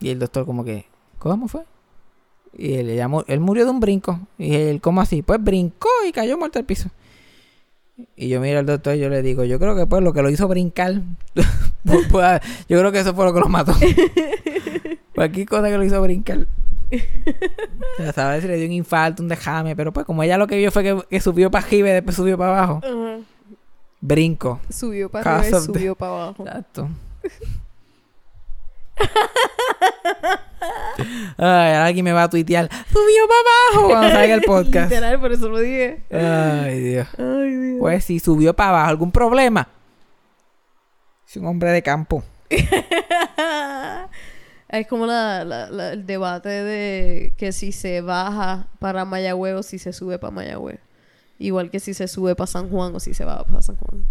[0.00, 0.86] Y el doctor como que,
[1.18, 1.62] ¿cómo fue?
[2.56, 4.20] Y él, ella él murió de un brinco.
[4.38, 5.22] Y él, ¿cómo así?
[5.22, 6.90] Pues brincó y cayó muerto al piso.
[8.16, 10.22] Y yo miro al doctor y yo le digo, yo creo que pues lo que
[10.22, 11.02] lo hizo brincar,
[11.84, 13.72] pues, yo creo que eso fue lo que lo mató.
[15.14, 16.46] Cualquier cosa que lo hizo brincar.
[16.90, 20.46] O sea, sabe si le dio un infarto, un dejame, pero pues como ella lo
[20.46, 22.80] que vio fue que, que subió para arriba y después subió para abajo.
[24.00, 24.60] Brinco.
[24.70, 26.44] Subió para arriba y the- subió para abajo.
[26.46, 26.88] Exacto.
[31.36, 32.68] Ay, ahora alguien me va a tuitear.
[32.92, 33.40] Subió para
[33.80, 34.90] abajo cuando salga el podcast.
[34.90, 36.02] Literal, por eso lo dije.
[36.10, 37.08] Ay, Dios.
[37.18, 37.80] Ay, Dios.
[37.80, 39.68] Pues si subió para abajo, ¿algún problema?
[41.28, 42.22] Es un hombre de campo.
[44.78, 49.62] Es como la, la- la- el debate de que si se baja para Mayagüez o
[49.62, 50.80] si se sube para Mayagüez.
[51.38, 54.04] Igual que si se sube para San Juan o si se baja para San Juan.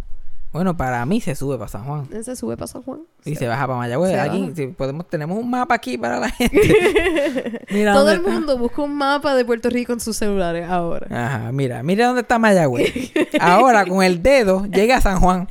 [0.52, 2.08] Bueno, para mí se sube para San Juan.
[2.24, 3.00] ¿Se sube para San Juan?
[3.26, 4.20] Y se baja para Mayagüez.
[4.20, 7.62] Aquí, si podemos, tenemos un mapa aquí para la gente.
[7.72, 8.30] Mira Todo el está.
[8.32, 11.08] mundo busca un mapa de Puerto Rico en sus celulares ahora.
[11.10, 13.12] Ajá, mira, mira dónde está Mayagüez.
[13.40, 15.50] Ahora con el dedo llega a San Juan.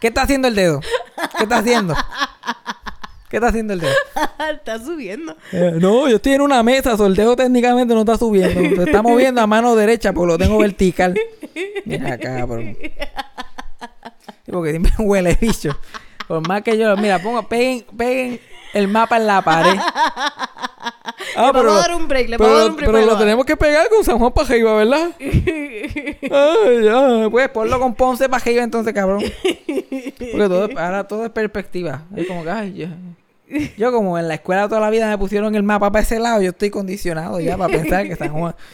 [0.00, 0.80] ¿Qué está haciendo el dedo?
[1.38, 1.94] ¿Qué está haciendo?
[3.34, 3.92] ¿Qué está haciendo el dedo?
[4.52, 5.36] Está subiendo.
[5.50, 8.60] Eh, no, yo estoy en una mesa, so el dedo técnicamente no está subiendo.
[8.76, 11.18] Se está moviendo a mano derecha porque lo tengo vertical.
[11.84, 12.76] Mira, cabrón.
[12.80, 15.76] Sí, porque siempre huele bicho.
[16.28, 18.40] Por más que yo, mira, pongo, peguen, peguen
[18.72, 19.80] el mapa en la pared.
[21.36, 22.90] Ah, le vamos a dar un break, le pero, vamos a dar un break.
[22.92, 25.10] pero para lo tenemos que pegar con San Juan Pajiva, ¿verdad?
[25.18, 27.28] Ay, ya.
[27.30, 29.22] Pues ponlo con Ponce Pajiva entonces, cabrón.
[30.32, 32.02] Porque todo, ahora todo es perspectiva.
[32.14, 32.86] Es como que, ay, yo,
[33.76, 36.42] yo como en la escuela toda la vida me pusieron el mapa para ese lado,
[36.42, 38.54] yo estoy condicionado ya para pensar que San Juan...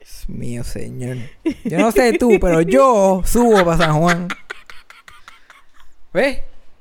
[0.00, 1.18] Dios mío, señor.
[1.64, 4.28] Yo no sé tú, pero yo subo para San Juan.
[6.12, 6.38] ¿Ves?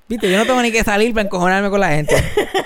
[0.07, 2.15] Viste, yo no tengo ni que salir para encojonarme con la gente.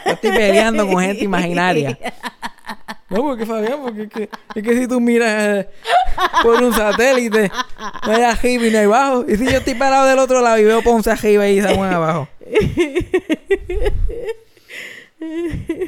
[0.05, 1.97] Yo estoy peleando con gente imaginaria.
[3.13, 5.31] No, porque Fabián, porque es que, es que si tú miras
[5.65, 5.69] eh,
[6.41, 7.51] por un satélite,
[8.05, 9.25] no hay arriba y no hay abajo.
[9.27, 11.93] Y si yo estoy parado del otro lado y veo Ponce arriba y San Juan
[11.93, 12.27] abajo.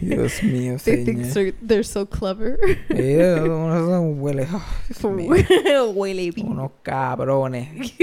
[0.02, 2.58] Dios mío, They think so- they're so clever.
[2.90, 4.48] Eh, unos son huele-.
[5.94, 6.34] Huele.
[6.44, 7.68] Unos cabrones.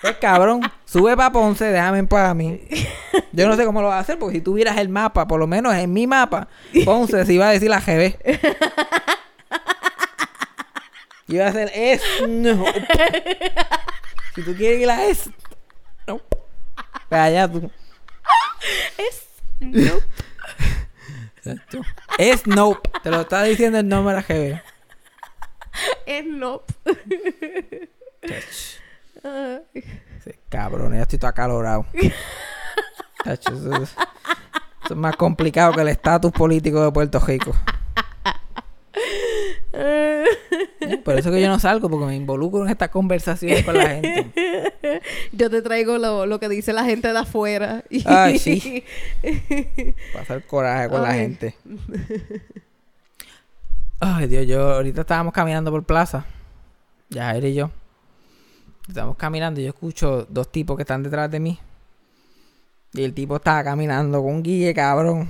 [0.00, 2.60] Pues cabrón, sube para Ponce, déjame en paz a mí.
[3.32, 5.38] Yo no sé cómo lo va a hacer, porque si tú vieras el mapa, por
[5.38, 6.48] lo menos en mi mapa,
[6.84, 8.18] Ponce se iba a decir la GB.
[11.28, 12.64] Iba a ser es no.
[14.34, 15.30] Si tú quieres ir a es
[16.06, 16.20] no.
[17.08, 17.70] Pues allá tú.
[18.98, 19.26] Es.
[19.60, 19.92] No.
[22.18, 22.90] Es nope.
[23.02, 24.62] Te lo está diciendo el nombre de la GB.
[26.06, 26.62] Es no.
[30.24, 31.86] Sí, cabrón, ya estoy todo acalorado.
[33.24, 33.94] Tacho, eso, es-
[34.84, 37.54] eso es más complicado que el estatus político de Puerto Rico.
[41.04, 45.02] Por eso que yo no salgo, porque me involucro en estas conversaciones con la gente.
[45.32, 47.82] Yo te traigo lo, lo que dice la gente de afuera.
[47.90, 48.84] Y- Ay, sí.
[50.12, 51.54] Pasar coraje con la gente.
[54.00, 56.24] Ay, Dios, yo ahorita estábamos caminando por plaza.
[57.12, 57.70] Jair y yo.
[58.88, 61.58] Estamos caminando y yo escucho dos tipos que están detrás de mí.
[62.94, 65.28] Y el tipo estaba caminando con un guille, cabrón.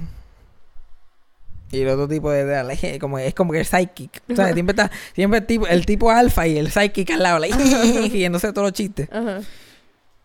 [1.70, 4.22] Y el otro tipo de, de- como es como que el psychic.
[4.30, 7.38] O sea, siempre está, siempre el tipo, el tipo alfa y el psychic al lado,
[8.10, 9.08] riéndose de todos los chistes.
[9.12, 9.40] Ajá.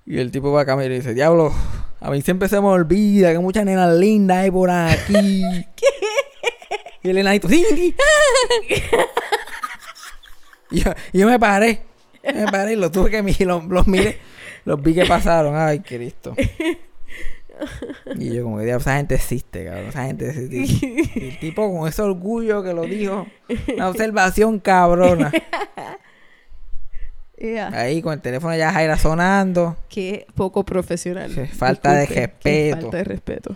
[0.06, 1.54] Y el tipo va a caminar y dice, diablo,
[2.00, 5.44] a mí siempre se me olvida que muchas nenas lindas hay por aquí.
[7.04, 7.66] y el enanito, sí.
[10.72, 11.82] y, yo, y yo me paré.
[12.36, 14.18] Me paré y los tuve que mirar, los, los miré.
[14.66, 15.56] Los vi que pasaron.
[15.56, 16.36] Ay, Cristo.
[18.16, 19.88] Y yo como que, "Diablo, esa gente existe, cabrón.
[19.88, 20.56] Esa gente existe.
[21.20, 23.28] Y el tipo con ese orgullo que lo dijo.
[23.74, 25.32] Una observación cabrona.
[27.40, 27.68] Yeah.
[27.68, 29.78] Ahí con el teléfono ya Jaira sonando.
[29.90, 31.30] Qué poco profesional.
[31.54, 32.82] Falta de Disculpe, respeto.
[32.82, 33.56] Falta de respeto.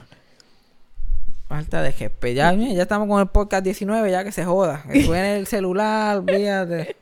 [1.47, 2.27] Falta de respeto.
[2.27, 4.83] Ya, ya estamos con el podcast 19, ya que se joda.
[4.91, 6.95] Que suene el celular, olvídate.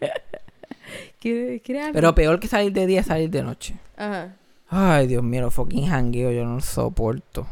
[1.94, 3.76] Pero peor que salir de día es salir de noche.
[3.98, 4.36] Ajá.
[4.70, 7.48] Ay, Dios mío, los fucking jangueo yo no lo soporto.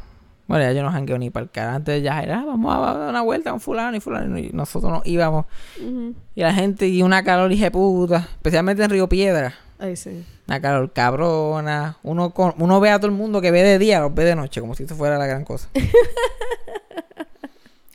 [0.47, 1.75] Bueno, ya yo no jangueo ni para el cara.
[1.75, 4.37] Antes ya era, "Ah, vamos a dar una vuelta con fulano y fulano.
[4.37, 5.45] Y nosotros nos íbamos.
[6.35, 8.27] Y la gente, y una calor hija de puta.
[8.35, 9.55] Especialmente en Río Piedra.
[9.79, 10.23] Ay, sí.
[10.47, 11.97] Una calor cabrona.
[12.03, 14.35] Uno, con, uno ve a todo el mundo que ve de día, los ve de
[14.35, 15.67] noche, como si esto fuera la gran cosa.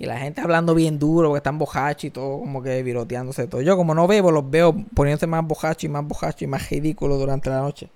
[0.03, 3.63] y la gente hablando bien duro, porque están bojachos y todo, como que viroteándose todo.
[3.63, 7.21] Yo, como no bebo, los veo poniéndose más bojachos y más bojachos y más ridículos
[7.21, 7.89] durante la noche.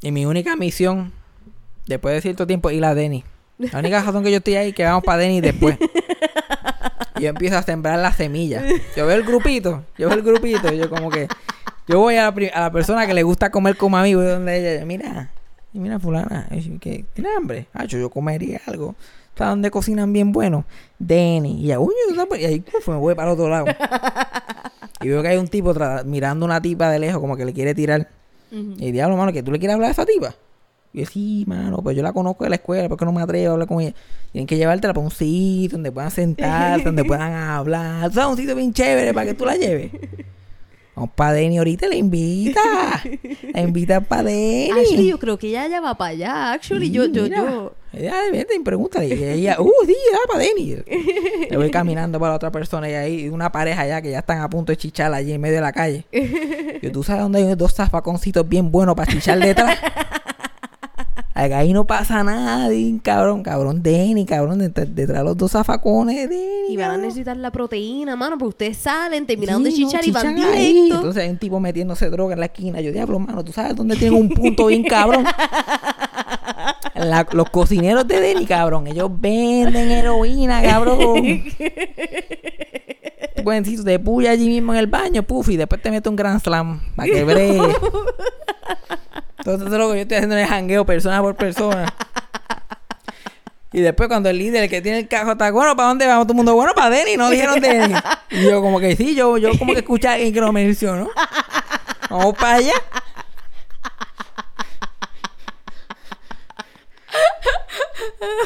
[0.00, 1.12] Y mi única misión,
[1.86, 3.22] después de cierto tiempo, es ir a Denny.
[3.58, 5.76] La única razón que yo estoy ahí es que vamos para Denny después.
[7.16, 8.64] Y yo empiezo a sembrar la semilla.
[8.96, 11.28] Yo veo el grupito, yo veo el grupito, yo como que...
[11.86, 14.24] Yo voy a la, a la persona que le gusta comer como a mí, voy
[14.24, 15.28] donde ella, mira,
[15.74, 17.66] y mira fulana, y que tiene hambre.
[17.74, 18.94] Ah, yo, yo comería algo.
[19.36, 20.64] ¿Sabes dónde cocinan bien bueno?
[20.98, 21.62] Denny.
[21.62, 23.66] Y ya, y ahí uf, me voy para el otro lado.
[25.02, 27.74] Y veo que hay un tipo mirando una tipa de lejos como que le quiere
[27.74, 28.08] tirar.
[28.52, 30.34] Y diablo, mano, que tú le quieres hablar a esa tipa.
[30.92, 33.48] Y yo, sí, mano, pues yo la conozco de la escuela, porque no me atrevo
[33.48, 33.94] a hablar con ella.
[34.30, 38.10] Tienen que llevártela para un sitio donde puedan sentarse, donde puedan hablar.
[38.10, 39.90] Tú sabes, un sitio bien chévere para que tú la lleves.
[40.94, 42.60] Vamos para Denny ahorita, la invita.
[43.54, 44.70] La invita para Denny.
[44.70, 46.52] Ashley, yo creo que ella ya va para allá.
[46.52, 47.38] Actually, yo, yo, Mira.
[47.38, 47.72] yo.
[47.94, 49.08] Ella, vete y pregúntale.
[49.08, 50.76] Y ella, uh, sí, va para Denny.
[51.50, 54.50] Le voy caminando para otra persona y ahí una pareja ya que ya están a
[54.50, 56.04] punto de chichar allí en medio de la calle.
[56.10, 59.78] Y tú sabes dónde hay dos zafaconcitos bien buenos para chichar detrás.
[61.34, 66.28] Ahí no pasa nada, din, cabrón, cabrón, Denny, cabrón, detrás, de los dos zafacones de
[66.28, 66.72] Denny.
[66.74, 70.10] Y van a necesitar la proteína, mano, porque ustedes salen, terminaron de no, chichar y
[70.10, 70.72] van chichan ahí.
[70.74, 70.96] directo.
[70.96, 72.80] Entonces hay un tipo metiéndose droga en la esquina.
[72.82, 75.24] Yo, diablo, mano, tú sabes dónde tienen un punto bien cabrón.
[76.94, 81.42] La- los cocineros de Denny, cabrón, ellos venden heroína, cabrón.
[83.42, 86.16] Buen sitio de puya allí mismo en el baño, puf, y después te metes un
[86.16, 87.22] gran slam para que.
[89.44, 91.92] Entonces, eso es lo que yo estoy haciendo en el jangueo, persona por persona.
[93.72, 96.26] Y después cuando el líder, el que tiene el cajo, está, bueno, ¿para dónde vamos?
[96.26, 97.92] Todo el mundo, bueno, para Denny, no dijeron Denny.
[98.30, 101.10] Y yo como que sí, yo, yo como que escuché a alguien que lo mencionó.
[102.08, 102.74] Vamos para allá.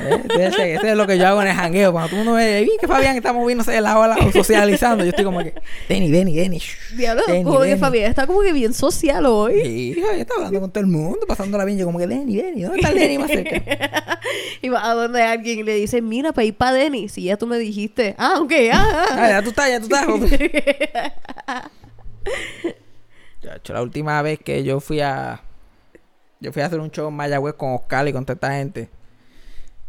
[0.03, 1.93] Eh, ese, ese es lo que yo hago en el jangueo.
[1.93, 5.05] Cuando todo el mundo ve, "Vi que Fabián está moviéndose de lado a lado, socializando.
[5.05, 5.55] Yo estoy como que,
[5.89, 6.61] Denny, Denny, Denny.
[6.97, 7.81] Diablo, Denny, como que Denny".
[7.81, 9.61] Fabián está como que bien social hoy.
[9.63, 11.79] Sí, ella está hablando con todo el mundo, pasándola bien.
[11.79, 14.21] Yo como que, Denny, Denny, ¿dónde está el Denny más cerca?
[14.63, 17.09] Y va a donde alguien le dice, mira, para ir para Denny.
[17.09, 18.15] Si ya tú me dijiste.
[18.19, 19.17] Ah, ok, ah, ah.
[19.19, 20.07] Ah, ya tú estás, ya tú estás.
[23.43, 25.41] Chacho, la última vez que yo fui a.
[26.41, 28.89] Yo fui a hacer un show en Mayagüez con Oscar y con toda esta gente.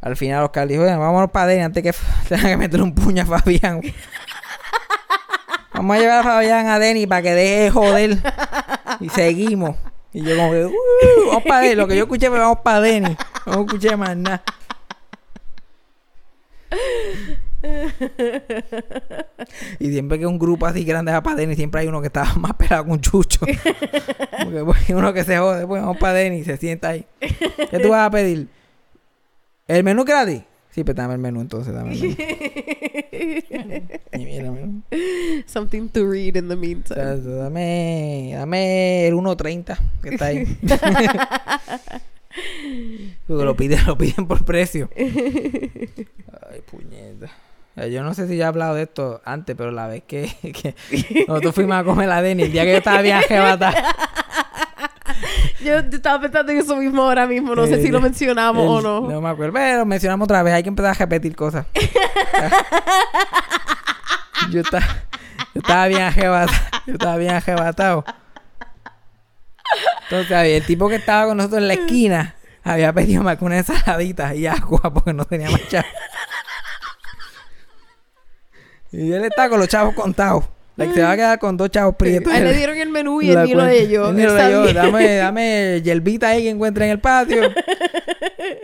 [0.01, 1.93] Al final Oscar dijo, bueno, vámonos para Denny antes que
[2.29, 3.81] tenga que meter un puño a Fabián.
[5.73, 8.17] Vamos a llevar a Fabián a Denny para que deje de joder.
[8.99, 9.75] Y seguimos.
[10.13, 10.71] Y yo como que, "Uh,
[11.27, 11.75] vamos para Denny.
[11.75, 13.15] Lo que yo escuché fue vamos para Denny.
[13.45, 14.43] No escuché más nada.
[19.79, 22.23] Y siempre que un grupo así grande va para Denny, siempre hay uno que está
[22.35, 23.39] más pelado un chucho.
[23.41, 27.05] Porque pues, uno que se jode, pues vamos para Denny y se sienta ahí.
[27.19, 28.47] ¿Qué tú vas a pedir?
[29.67, 30.43] ¿El menú gratis?
[30.71, 32.15] Sí, pero dame el menú entonces, dame el
[34.51, 34.83] menú.
[35.47, 36.95] Something to read in the O meantime.
[36.95, 40.45] sea, dame, dame el 1.30 que está ahí.
[43.27, 44.91] Lo piden, lo piden por precio.
[44.95, 47.31] Ay, puñeta.
[47.85, 50.75] Yo no sé si ya he hablado de esto antes, pero la vez que, que
[51.27, 53.75] nosotros fuimos a comer la Denny, el día que yo estaba bien arrebatado.
[55.63, 57.55] Yo yo estaba pensando en eso mismo ahora mismo.
[57.55, 59.09] No sé Eh, si lo mencionamos o no.
[59.09, 59.53] No me acuerdo.
[59.53, 60.53] Pero mencionamos otra vez.
[60.53, 61.65] Hay que empezar a repetir cosas.
[64.51, 64.85] yo, estaba,
[65.55, 66.57] yo estaba bien arrebatado.
[66.85, 68.05] Yo estaba bien arrebatado.
[70.03, 73.57] Entonces, el tipo que estaba con nosotros en la esquina había pedido más que una
[73.57, 75.61] ensaladita y agua porque no tenía más.
[78.97, 80.43] Y él está con los chavos contados.
[80.75, 82.31] Like, se va a quedar con dos chavos prietos.
[82.31, 83.31] A él le dieron el menú y.
[83.31, 84.63] Él ni lo Está leyó.
[84.63, 84.75] bien.
[84.75, 87.41] Dame, dame hierbita ahí que encuentre en el patio.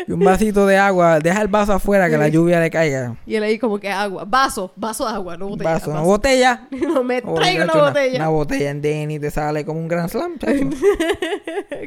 [0.07, 1.19] Y un vasito de agua.
[1.19, 3.15] Deja el vaso afuera que la lluvia le caiga.
[3.25, 4.25] Y él ahí como que agua.
[4.27, 5.71] Vaso, vaso de agua, no botella.
[5.71, 6.05] Vaso, no vaso.
[6.05, 6.67] botella.
[6.93, 8.17] No me traigo chacho, una botella.
[8.17, 10.69] Una botella en Denny te sale como un Grand Slam, chacho.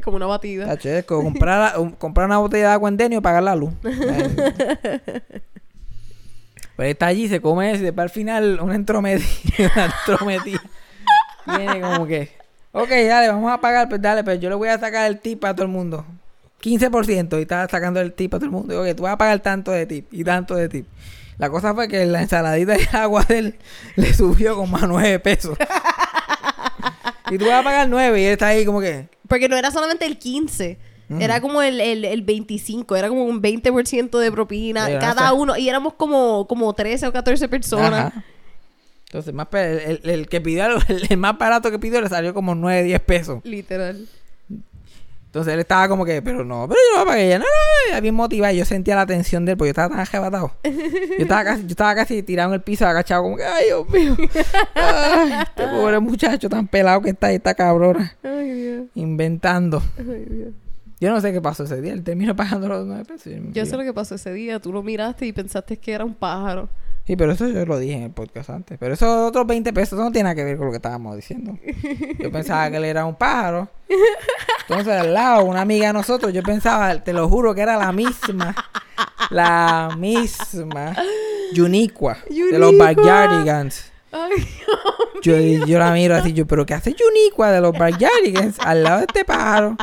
[0.02, 0.66] como una batida.
[0.66, 3.72] Chacho, es como comprar, comprar una botella de agua en Denny o pagar la luz.
[6.76, 9.26] Pues está allí, se come y después al final una entrometida.
[9.74, 10.62] Una entrometida.
[11.46, 12.30] Viene como que,
[12.72, 15.44] ok, dale, vamos a pagar, pues dale, pero yo le voy a sacar el tip
[15.44, 16.04] a todo el mundo.
[16.62, 18.74] 15% y estaba sacando el tip a todo el mundo.
[18.74, 20.86] Y, ok, tú vas a pagar tanto de tip y tanto de tip.
[21.38, 23.58] La cosa fue que la ensaladita de agua de él
[23.96, 25.56] le subió como a 9 pesos.
[27.30, 29.70] y tú vas a pagar 9 y él está ahí como que, Porque no era
[29.70, 30.78] solamente el 15.
[31.20, 35.56] Era como el, el, el 25, era como un 20% de propina cada uno.
[35.56, 38.06] Y éramos como, como 13 o 14 personas.
[38.12, 38.24] Ajá.
[39.06, 40.66] Entonces, más el, el- que pidió
[41.08, 43.40] el, más barato que pidió le salió como 9, 10 pesos.
[43.44, 44.06] Literal.
[45.26, 47.38] Entonces él estaba como que, pero no, pero yo no pagué ya.
[47.38, 48.54] No, no, no, bien motivado.
[48.54, 50.52] Yo sentía la tensión de él porque yo estaba tan arrebatado.
[50.64, 50.70] Yo
[51.18, 54.16] estaba casi, yo estaba casi tirado en el piso, agachado, como que, ay, Dios mío.
[54.74, 58.84] Ay, este pobre muchacho tan pelado que está ahí, esta cabrona, Ay, Dios.
[58.94, 59.82] inventando.
[59.98, 60.48] Ay, Dios.
[60.98, 61.92] Yo no sé qué pasó ese día.
[61.92, 63.32] Él terminó pagando los 9 pesos.
[63.52, 64.60] Yo sé lo que pasó ese día.
[64.60, 66.68] Tú lo miraste y pensaste que era un pájaro.
[67.06, 68.78] Sí, pero eso yo lo dije en el podcast antes.
[68.78, 71.14] Pero esos otros 20 pesos eso no tiene nada que ver con lo que estábamos
[71.14, 71.56] diciendo.
[72.18, 73.68] Yo pensaba que él era un pájaro.
[74.68, 77.92] Entonces, al lado, una amiga de nosotros, yo pensaba, te lo juro, que era la
[77.92, 78.56] misma.
[79.30, 80.96] La misma.
[81.52, 82.18] Yunicua.
[82.28, 82.76] De los.
[82.76, 83.92] Backyardigans.
[84.10, 84.48] Ay,
[85.22, 88.98] Yo, yo la miro así, yo, pero ¿qué hace Yunicua de los Backyardigans al lado
[88.98, 89.76] de este pájaro?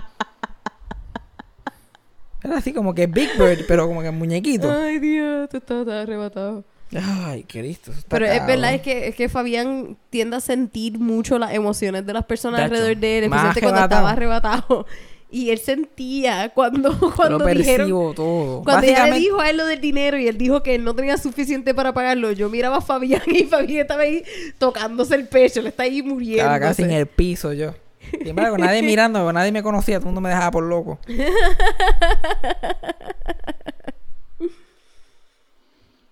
[2.44, 4.72] Era así como que Big Bird, pero como que muñequito.
[4.72, 6.64] Ay, Dios, tú estás arrebatado.
[7.02, 7.92] Ay, Cristo.
[7.92, 8.48] eso está Pero es cabrón.
[8.48, 12.62] verdad, es que, es que Fabián tiende a sentir mucho las emociones de las personas
[12.62, 14.86] alrededor de él, más especialmente cuando estaba arrebatado.
[15.32, 17.88] Y él sentía cuando, cuando lo dijeron...
[17.88, 18.64] percibo todo.
[18.64, 20.84] Cuando ella le Básicamente, dijo a él lo del dinero y él dijo que él
[20.84, 24.24] no tenía suficiente para pagarlo, yo miraba a Fabián y Fabián estaba ahí
[24.60, 26.44] tocándose el pecho, le está ahí muriendo.
[26.44, 27.74] estaba casi en el piso yo.
[28.12, 31.00] Sin embargo, nadie mirando, nadie me conocía, todo el mundo me dejaba por loco.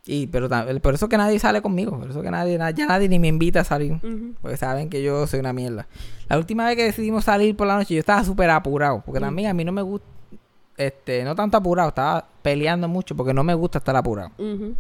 [0.06, 0.50] Y, pero
[0.82, 3.28] por eso que nadie sale conmigo, por eso que nadie, na- ya nadie ni me
[3.28, 4.00] invita a salir.
[4.42, 5.86] Porque saben que yo soy una mierda.
[6.28, 9.04] La última vez que decidimos salir por la noche, yo estaba súper apurado.
[9.06, 10.08] Porque también a mí no me gusta,
[10.76, 14.32] este, no tanto apurado, estaba peleando mucho porque no me gusta estar apurado.
[14.40, 14.74] Ujú.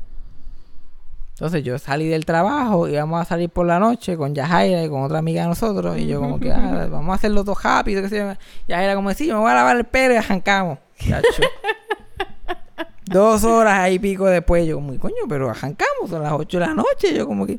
[1.41, 4.89] Entonces yo salí del trabajo y íbamos a salir por la noche con Yajaira y
[4.89, 5.97] con otra amiga de nosotros.
[5.97, 8.03] Y yo como que, ah, vamos a hacerlo todo rápido.
[8.67, 10.77] Yajaira como decía, yo me voy a lavar el pelo y arrancamos.
[13.05, 14.67] Dos horas ahí pico después.
[14.67, 17.11] Yo como, coño, pero arrancamos, son las 8 de la noche.
[17.15, 17.57] Yo como que...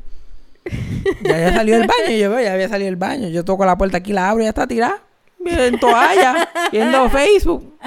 [1.21, 2.17] Ya había salido del baño.
[2.17, 3.27] Yo veo, ya había salido del baño.
[3.27, 5.01] Yo toco la puerta aquí, la abro y ya está tirada.
[5.45, 7.77] En toalla, viendo Facebook.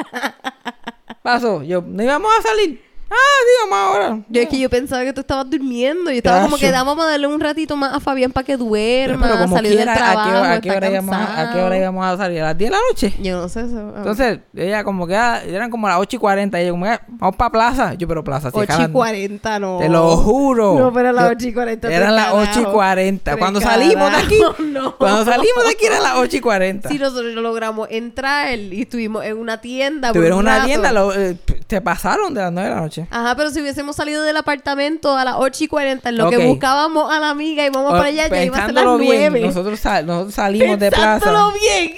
[1.22, 1.62] Pasó.
[1.62, 2.85] Yo, no íbamos a salir.
[3.08, 4.18] Ah, sí, vamos ahora.
[4.28, 6.84] Yo es que yo pensaba que tú estabas durmiendo y estaba como que Tacho.
[6.84, 9.78] vamos a darle un ratito más a Fabián para que duerma, Pero como salir del
[9.84, 12.16] quiera, trabajo, ¿a qué, hora, a qué hora íbamos a, a qué hora íbamos a
[12.16, 12.40] salir?
[12.42, 13.14] ¿A las 10 de la noche?
[13.22, 13.92] Yo no sé eso.
[13.96, 16.58] Entonces, ella como que ah, eran como las 8 y 40.
[16.58, 17.94] Y ella como, ah, vamos para plaza.
[17.94, 19.78] Yo, pero plaza, si 8 y acaban- 40, no.
[19.78, 20.76] Te lo juro.
[20.76, 21.92] No, pero a las Yo- 8 y 40.
[21.92, 23.36] Eran las 8 y 40.
[23.36, 24.96] Cuando salimos de aquí, No.
[24.96, 26.88] cuando salimos de aquí eran las 8 y 40.
[26.88, 30.08] Si nosotros lo logramos entrar y estuvimos en una tienda.
[30.08, 30.66] por Tuvieron un una rato.
[30.66, 31.36] tienda, lo- eh,
[31.66, 33.06] te pasaron de las 9 de la noche.
[33.10, 36.30] Ajá, pero si hubiésemos salido del apartamento a las 8 y 40, en lo Ok.
[36.36, 38.98] que buscábamos a la amiga y vamos para allá, ya iba a ser las Pensándolo
[39.04, 39.30] 9.
[39.30, 41.24] bien, nosotros, sal- nosotros salimos de plaza.
[41.24, 41.94] Pensándolo bien.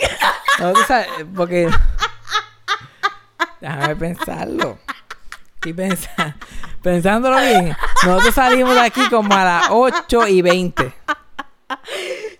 [0.58, 1.68] Nosotros sal- porque.
[3.60, 4.78] Déjame pensarlo.
[5.56, 6.36] Estoy pensa-
[6.82, 7.76] pensándolo bien.
[8.04, 10.92] Nosotros salimos de aquí como a las 8 y 20.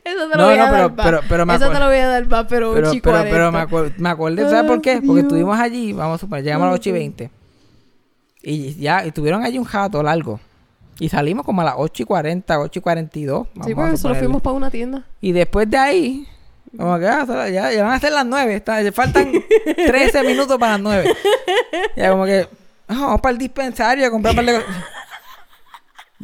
[0.08, 1.02] Eso te lo No, voy a no, dar pero- pa.
[1.04, 1.84] pero- pero me Eso te acuerdo.
[1.84, 3.30] lo voy a dar más, pero 8 Pero, y pero, 40.
[3.36, 4.92] pero me, acuer- me acordé, ¿sabes por qué?
[4.96, 5.18] Porque Dios.
[5.24, 7.30] estuvimos allí, vamos a suponer, llegamos a las 8 y 20.
[8.42, 10.40] Y ya, y estuvieron allí un jato largo.
[11.00, 13.46] Y salimos como a las 8 y 40, 8 y 42.
[13.64, 15.04] Sí, porque solo fuimos para una tienda.
[15.20, 16.26] Y después de ahí,
[16.76, 18.54] como que ah, ya, ya van a ser las 9.
[18.54, 19.30] Está, faltan
[19.86, 21.14] 13 minutos para las 9.
[21.96, 22.48] Ya como que,
[22.88, 24.76] ah, vamos para el dispensario a comprar un par de cosas.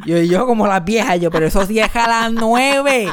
[0.05, 3.03] Yo yo como las viejas, yo, pero eso sí es a las 9.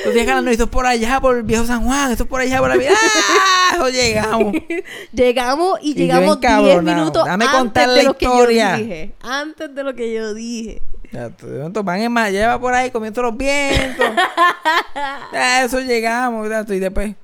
[0.00, 0.52] Eso sí es a las 9.
[0.54, 2.12] Eso es por allá, por el viejo San Juan.
[2.12, 2.90] Eso es por allá, por la vida.
[2.92, 3.70] ¡Ah!
[3.74, 4.52] Eso llegamos.
[5.12, 6.82] Llegamos y, Y llegamos 10 encabronado.
[6.98, 8.76] minutos Dame antes contar de la lo que historia.
[8.76, 9.14] yo dije.
[9.22, 10.82] Antes de lo que yo dije.
[11.10, 14.06] Ya, de pronto van en más, lleva por ahí comiendo los vientos.
[15.32, 16.68] Ya, eso llegamos, ¿verdad?
[16.70, 17.14] Y después.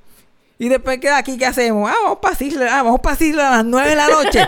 [0.61, 1.89] Y después queda aquí, ¿qué hacemos?
[1.89, 2.35] Ah, vamos para
[2.77, 4.45] ah, vamos para Cisla a las 9 de la noche.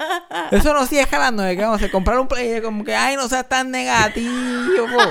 [0.50, 1.90] Eso no es a las 9, que vamos a hacer?
[1.90, 4.86] comprar un play, como que, ay, no seas tan negativo.
[4.86, 5.02] po".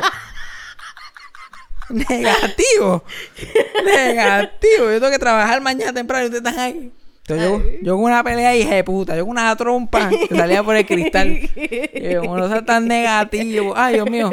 [1.94, 3.04] Negativo.
[3.86, 4.92] Negativo.
[4.92, 6.92] Yo tengo que trabajar mañana temprano y ustedes están ahí.
[7.30, 10.64] Entonces yo, yo con una pelea hija de puta, yo con una trompa que salía
[10.64, 11.40] por el cristal.
[11.60, 13.74] Y yo, como no sea tan negativo.
[13.76, 14.30] Ay, Dios mío.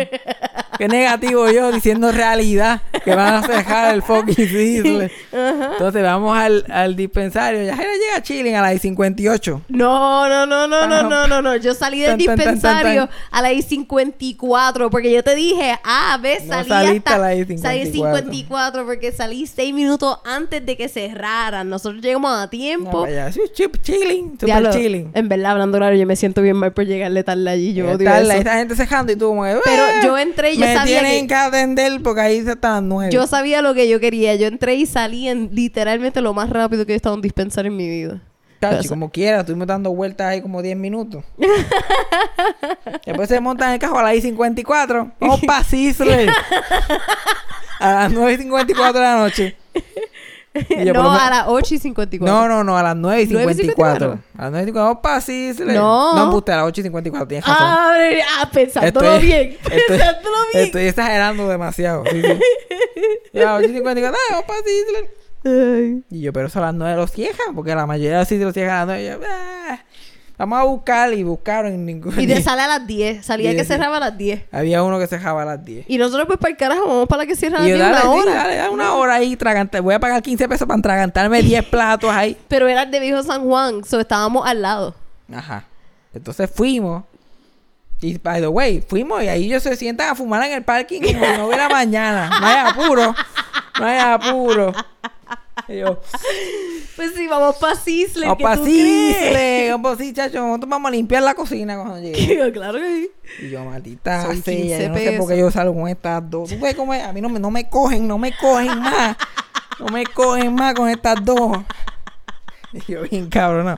[0.78, 2.82] Qué negativo yo diciendo realidad.
[3.04, 5.10] Que van a dejar el fucking Sizzler.
[5.32, 7.62] Entonces vamos al, al dispensario.
[7.64, 9.62] Ya llega chilling a las 58.
[9.68, 11.56] No, no, no, no, no, no, no, no.
[11.56, 16.68] Yo salí del dispensario a las 54 porque yo te dije, ah, ves, No salí
[16.68, 17.68] saliste hasta a las 54.
[17.68, 21.68] salí 54 porque salí 6 minutos antes de que cerraran.
[21.68, 23.02] Nosotros llegamos a No, tiempo.
[23.02, 23.32] para.
[23.32, 24.38] Sí, chip, chilling.
[24.40, 25.10] Super chilling.
[25.14, 27.74] En verdad, hablando claro, yo me siento bien mal por llegarle tarde allí.
[27.74, 28.32] Yo odio Está eso.
[28.32, 31.00] esta gente cejando y tú como que, Pero "Eh, yo entré y yo me sabía
[31.00, 33.12] tienen que- atender porque ahí se están nueve.
[33.12, 34.34] Yo sabía lo que yo quería.
[34.36, 37.70] Yo entré y salí en literalmente lo más rápido que he estado en un dispensario
[37.70, 38.20] en mi vida.
[38.58, 41.22] Cachi, como quiera, estuvimos dando vueltas ahí como 10 minutos.
[43.04, 45.12] Después se montan en el carro a las I-54.
[45.20, 46.30] Vamos pa' Sizzler.
[47.78, 49.56] A las 9.54 de la noche.
[50.70, 52.34] Y no, menos- a las 8 y 54.
[52.34, 53.74] No, no, no, a las 9.54.
[53.76, 54.18] 9:54.
[54.38, 54.72] A las 9.54.
[54.74, 55.74] Vamos pa' Sizzler.
[55.76, 56.14] No.
[56.14, 57.28] No, embuste, a las 8.54.
[57.28, 57.66] Tienes razón.
[57.68, 57.94] Ah,
[58.40, 59.50] ah, pensándolo bien.
[59.62, 60.64] estoy, pensándolo bien.
[60.64, 62.04] estoy exagerando demasiado.
[62.10, 62.38] Sí, sí.
[63.32, 64.12] Y a las 8.54.
[64.14, 65.10] Ah, vamos pa' Sizzler.
[65.44, 66.02] Ay.
[66.10, 68.46] Y yo, pero eso a las 9 los cierran, porque la mayoría de los sitios
[68.46, 69.02] los cierran a las 9.
[69.02, 69.78] Y yo, "Ah,
[70.38, 72.18] vamos a buscar y buscaron en ningún.
[72.20, 73.24] Y te sale a las 10.
[73.24, 74.44] Salía que cerraba a las 10.
[74.52, 75.86] Había uno que cerraba a las 10.
[75.88, 77.86] Y nosotros pues para el carajo vamos para la que cierra a las yo, 10
[77.88, 78.34] dale, una hora.
[78.34, 79.80] dale, dale una hora ahí, tragante.
[79.80, 82.36] Voy a pagar 15 pesos para tragantarme 10 platos ahí.
[82.48, 83.84] Pero era el de Viejo San Juan.
[83.84, 84.94] So estábamos al lado.
[85.32, 85.64] Ajá.
[86.14, 87.04] Entonces fuimos.
[88.02, 91.00] Y by the way, fuimos y ahí ellos se sientan a fumar en el parking
[91.00, 92.28] como no hubiera mañana.
[92.40, 93.14] No hay apuro.
[93.80, 94.72] No hay apuro.
[95.68, 96.00] Y yo,
[96.94, 98.28] Pues sí, vamos para Sizzler.
[98.28, 99.72] vamos ¿qué pa' tú Sizzler, crees?
[99.72, 100.46] Vamos Sizzler, chacho.
[100.46, 101.96] Nosotros vamos a limpiar la cocina cuando.
[101.96, 103.10] Digo, claro que sí.
[103.46, 106.30] Y yo, maldita Son sea, 15 yo no sé por qué yo salgo con estas
[106.30, 106.50] dos.
[106.50, 107.02] ¿Tú ves cómo es?
[107.02, 109.16] A mí no me, no me cogen, no me cogen más.
[109.80, 111.58] No me cogen más con estas dos.
[112.72, 113.76] Y yo bien cabrón.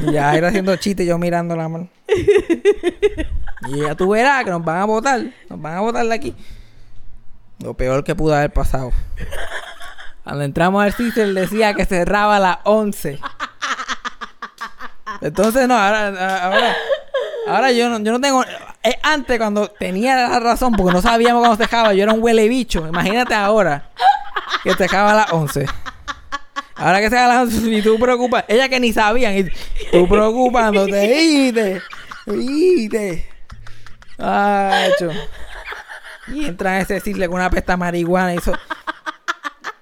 [0.00, 1.88] Y ya era haciendo chistes yo mirando la mano.
[3.68, 5.22] Y ya tú verás que nos van a votar.
[5.48, 6.34] Nos van a votar de aquí.
[7.60, 8.92] Lo peor que pudo haber pasado.
[10.28, 13.18] Cuando entramos al él decía que cerraba a las 11.
[15.22, 16.76] Entonces, no, ahora, ahora,
[17.46, 18.44] ahora yo no, yo no tengo.
[18.82, 22.22] eh, antes, cuando tenía la razón, porque no sabíamos cuándo se dejaba, yo era un
[22.22, 22.86] huele bicho.
[22.86, 23.88] Imagínate ahora
[24.62, 25.64] que se dejaba a las 11.
[26.74, 29.44] Ahora que se a las 11, y tú preocupas, ella que ni sabían, y
[29.90, 31.82] tú preocupándote, viste,
[32.26, 33.30] viste.
[34.18, 34.92] Ay.
[36.34, 38.52] Y entran a ese decirle con una pesta marihuana y eso.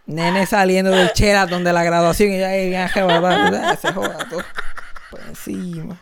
[0.06, 2.74] Nene saliendo del Sheraton de la graduación y ya ahí.
[2.74, 2.88] Ah,
[3.80, 4.42] Se joda todo.
[5.10, 6.00] Por encima.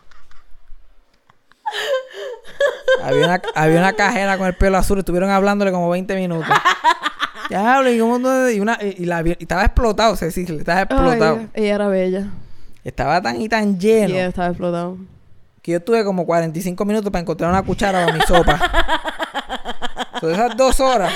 [3.02, 4.98] Había una, había una cajera con el pelo azul.
[4.98, 6.48] Estuvieron hablándole como 20 minutos.
[7.50, 8.16] Ya hablo y, como
[8.48, 10.58] y, una, y, la, y estaba explotado, Cecilia.
[10.58, 11.36] Estaba explotado.
[11.40, 12.26] Ay, ella era bella.
[12.82, 14.96] Estaba tan y tan lleno estaba explotado.
[15.60, 18.58] que yo tuve como 45 minutos para encontrar una cuchara para mi sopa.
[20.20, 21.12] Son esas dos horas.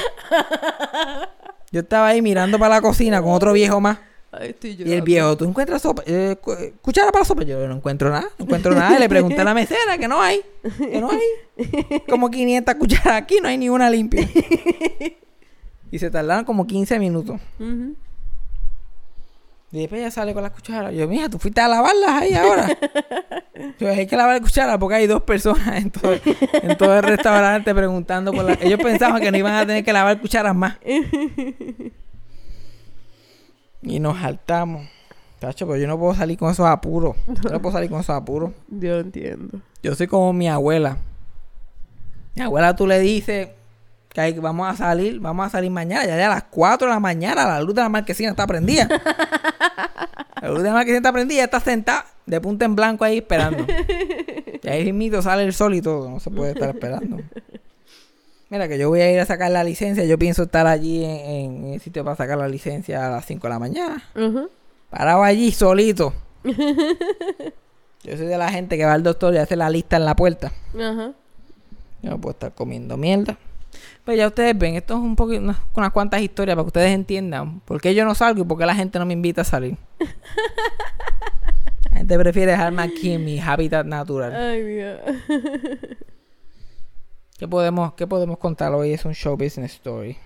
[1.71, 3.99] Yo estaba ahí mirando para la cocina con otro viejo más.
[4.31, 6.03] Ay, estoy Y el viejo, ¿tú encuentras sopa?
[6.07, 7.45] Eh, eh, ¿Cuchara para la sopa?
[7.45, 8.95] Yo no encuentro nada, no encuentro nada.
[8.95, 10.43] Y le pregunté a la mesera que no hay,
[10.79, 12.03] que no hay.
[12.09, 14.29] Como 500 cucharas aquí, no hay ni una limpia.
[15.91, 17.41] Y se tardaron como 15 minutos.
[17.59, 17.97] Ujú.
[19.71, 20.95] Y después ella sale con las cucharas.
[20.95, 22.69] Yo, mija, tú fuiste a lavarlas ahí ahora.
[23.79, 27.03] Yo, hay que lavar la cuchara porque hay dos personas en todo, en todo el
[27.03, 28.55] restaurante preguntando por la...
[28.55, 30.79] Ellos pensaban que no iban a tener que lavar cucharas más.
[33.83, 34.89] Y nos saltamos.
[35.41, 37.15] Cacho, pero yo no puedo salir con esos apuros.
[37.27, 38.53] Yo no puedo salir con esos apuros.
[38.69, 39.61] Yo lo entiendo.
[39.83, 40.99] Yo soy como mi abuela.
[42.35, 43.51] Mi abuela tú le dices
[44.13, 46.05] que hay- vamos a salir, vamos a salir mañana.
[46.07, 48.89] Ya, ya a las 4 de la mañana la luz de la marquesina está prendida.
[50.43, 53.67] la luz de la marquesina está prendida, está sentada de punta en blanco ahí esperando.
[54.63, 57.19] y ahí mismo sale el sol y todo, no se puede estar esperando.
[58.51, 61.11] Mira que yo voy a ir a sacar la licencia, yo pienso estar allí en,
[61.11, 64.03] en el sitio para sacar la licencia a las 5 de la mañana.
[64.17, 64.49] Ujú.
[64.91, 66.15] Parado allí solito.
[66.45, 70.15] Yo soy de la gente que va al doctor y hace la lista en la
[70.17, 70.53] puerta.
[70.75, 71.13] Ajá.
[72.03, 73.37] Yo no puedo estar comiendo mierda.
[74.05, 76.93] Pero ya ustedes ven, esto es un poquito, unas, unas cuantas historias para que ustedes
[76.95, 79.45] entiendan por qué yo no salgo y por qué la gente no me invita a
[79.45, 79.77] salir.
[81.91, 84.33] La gente prefiere dejarme aquí en mi hábitat natural.
[84.35, 85.01] Ay, Dios.
[87.39, 88.93] ¿Qué podemos, qué podemos contar hoy?
[88.93, 90.17] Es un show business story.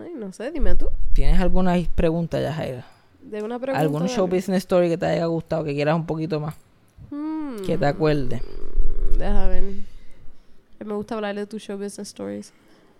[0.00, 0.88] Ay, no sé, dime tú.
[1.14, 2.86] ¿Tienes alguna pregunta, Yajaira?
[3.22, 3.80] De una pregunta.
[3.80, 6.54] ¿Algún show business story que te haya gustado, que quieras un poquito más?
[7.10, 8.40] Hmm, Que te acuerdes.
[9.18, 9.64] Deja ver.
[10.84, 12.52] Me gusta hablar de tus show business stories.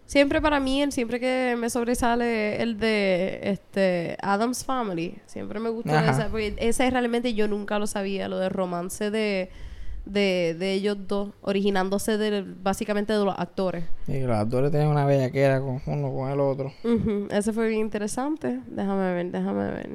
[0.05, 5.17] Siempre para mí, el siempre que me sobresale el de este Adam's Family.
[5.27, 6.11] Siempre me gustó Ajá.
[6.11, 9.51] esa, porque ese realmente yo nunca lo sabía, lo de romance de,
[10.05, 13.85] de, de ellos dos, originándose de, básicamente de los actores.
[14.09, 16.73] Y los actores tenían una bellaquera con uno con el otro.
[17.31, 18.61] Ese fue bien interesante.
[18.67, 19.91] Déjame ver, déjame ver.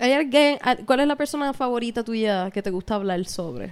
[0.00, 3.70] ¿Hay alguien, ¿Cuál es la persona favorita tuya que te gusta hablar sobre?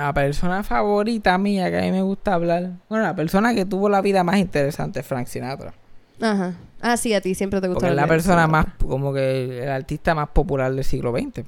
[0.00, 2.72] La persona favorita mía que a mí me gusta hablar.
[2.88, 5.72] Bueno, la persona que tuvo la vida más interesante es Frank Sinatra.
[6.20, 6.54] Ajá.
[6.80, 10.14] Ah, sí, a ti siempre te gusta es la persona más, como que el artista
[10.14, 11.44] más popular del siglo XX.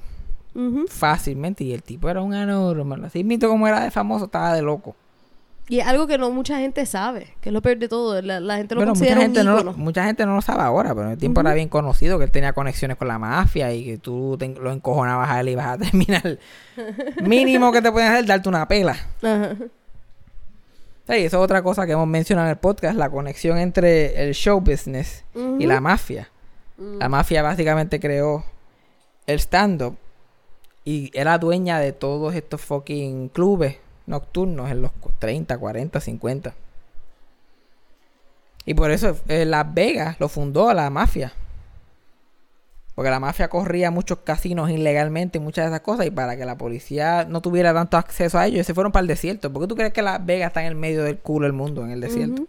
[0.89, 1.63] Fácilmente.
[1.63, 3.05] Y el tipo era un anormal.
[3.05, 4.95] Así mito como era de famoso, estaba de loco.
[5.69, 8.21] Y es algo que no mucha gente sabe, que es lo peor de todo.
[8.21, 9.73] La, la gente lo Bueno, mucha considera gente, un no, ícono.
[9.73, 12.31] mucha gente no lo sabe ahora, pero en el tiempo era bien conocido que él
[12.31, 15.67] tenía conexiones con la mafia y que tú te- lo encojonabas a él y ibas
[15.67, 16.39] a terminar.
[17.21, 18.93] Mínimo que te pueden hacer darte una pela.
[19.21, 19.55] Ajá.
[21.09, 24.33] Sí, eso es otra cosa que hemos mencionado en el podcast, la conexión entre el
[24.33, 25.23] show business
[25.59, 26.29] y la mafia.
[26.77, 28.43] La mafia básicamente creó
[29.25, 29.97] el stand-up
[30.85, 33.77] y era dueña de todos estos fucking clubes
[34.07, 36.53] nocturnos en los cu- 30, 40, 50.
[38.65, 41.33] Y por eso eh, Las Vegas lo fundó la mafia.
[42.95, 46.07] Porque la mafia corría muchos casinos ilegalmente y muchas de esas cosas.
[46.07, 49.07] Y para que la policía no tuviera tanto acceso a ellos, se fueron para el
[49.07, 49.53] desierto.
[49.53, 51.83] ¿Por qué tú crees que Las Vegas está en el medio del culo del mundo,
[51.85, 52.43] en el desierto?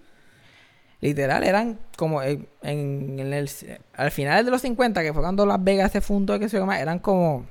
[1.01, 3.49] Literal, eran como en, en- en el,
[3.95, 6.81] al final de los 50, que fue cuando Las Vegas se fundó, que se llama,
[6.81, 7.45] eran como,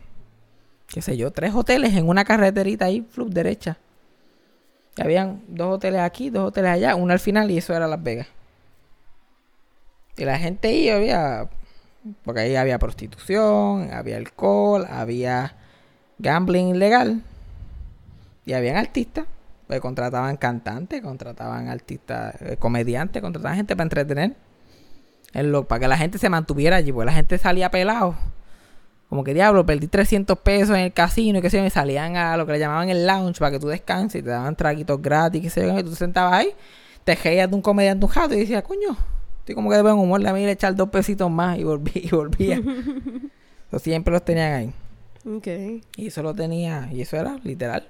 [0.88, 3.78] qué sé yo, tres hoteles en una carreterita ahí, flup derecha.
[5.00, 8.28] Habían dos hoteles aquí, dos hoteles allá, uno al final y eso era Las Vegas.
[10.18, 11.48] Y la gente ahí había,
[12.24, 15.56] porque ahí había prostitución, había alcohol, había
[16.18, 17.22] gambling ilegal
[18.46, 19.26] y habían artistas.
[19.68, 24.36] Pues contrataban cantantes, contrataban artistas, eh, comediantes, contrataban gente para entretener.
[25.34, 28.16] En lo, para que la gente se mantuviera allí, porque la gente salía pelado.
[29.10, 32.18] Como que diablo, perdí 300 pesos en el casino y que sé yo, y salían
[32.18, 35.02] a lo que le llamaban el lounge para que tú descanses y te daban traguitos
[35.02, 36.50] gratis, que sé yo, y tú sentabas ahí,
[37.06, 38.98] te reías de un comediante un jato y decías, coño,
[39.40, 41.92] estoy como que de buen humor, le voy a echar dos pesitos más y volví
[41.96, 42.56] y volvía.
[42.58, 44.74] Entonces, siempre los tenían ahí.
[45.96, 47.90] Y eso lo tenía, y eso era literal,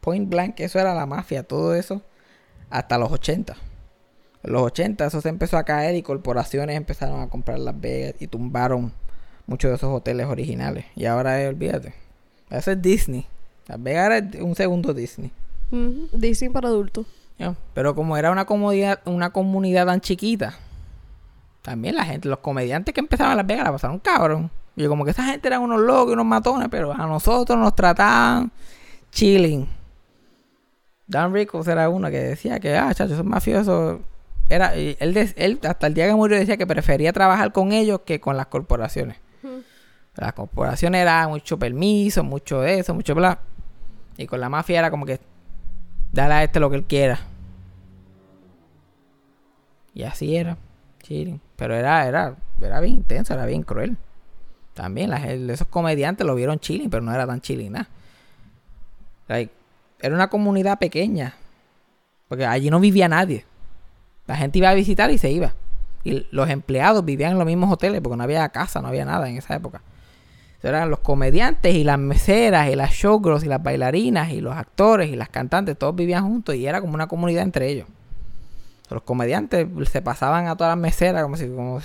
[0.00, 2.02] point blank, eso era la mafia, todo eso,
[2.68, 3.56] hasta los 80.
[4.42, 8.14] En los 80 eso se empezó a caer y corporaciones empezaron a comprar Las Vegas
[8.20, 8.92] y tumbaron
[9.48, 10.84] muchos de esos hoteles originales.
[10.94, 11.94] Y ahora, eh, olvídate,
[12.50, 13.26] eso es Disney.
[13.66, 15.32] Las Vegas era un segundo Disney.
[16.12, 17.06] Disney para adultos.
[17.74, 20.54] Pero como era una comunidad, una comunidad tan chiquita,
[21.62, 24.50] también la gente, los comediantes que empezaban Las Vegas la pasaron cabrón.
[24.76, 27.58] Y yo como que esa gente eran unos locos y unos matones, pero a nosotros
[27.58, 28.52] nos trataban
[29.10, 29.68] chilling.
[31.06, 34.00] Dan Rickles era uno que decía que, ah, chacho, son mafiosos.
[34.50, 34.96] Era, él,
[35.36, 38.46] él hasta el día que murió decía que prefería trabajar con ellos que con las
[38.46, 39.16] corporaciones.
[40.18, 43.38] Las corporaciones era mucho permiso, mucho eso, mucho bla.
[44.16, 45.20] Y con la mafia era como que
[46.12, 47.20] dale a este lo que él quiera.
[49.94, 50.56] Y así era.
[51.02, 51.40] chilling.
[51.56, 53.96] Pero era, era, era bien intenso, era bien cruel.
[54.74, 57.88] También la gente- esos comediantes lo vieron chilling, pero no era tan chilling nada.
[59.28, 61.34] Era una comunidad pequeña.
[62.26, 63.44] Porque allí no vivía nadie.
[64.26, 65.54] La gente iba a visitar y se iba.
[66.04, 69.28] Y los empleados vivían en los mismos hoteles porque no había casa, no había nada
[69.28, 69.80] en esa época.
[70.62, 75.08] Eran los comediantes y las meseras y las showgirls y las bailarinas y los actores
[75.08, 77.86] y las cantantes, todos vivían juntos y era como una comunidad entre ellos.
[78.90, 81.80] Los comediantes se pasaban a todas las meseras como si como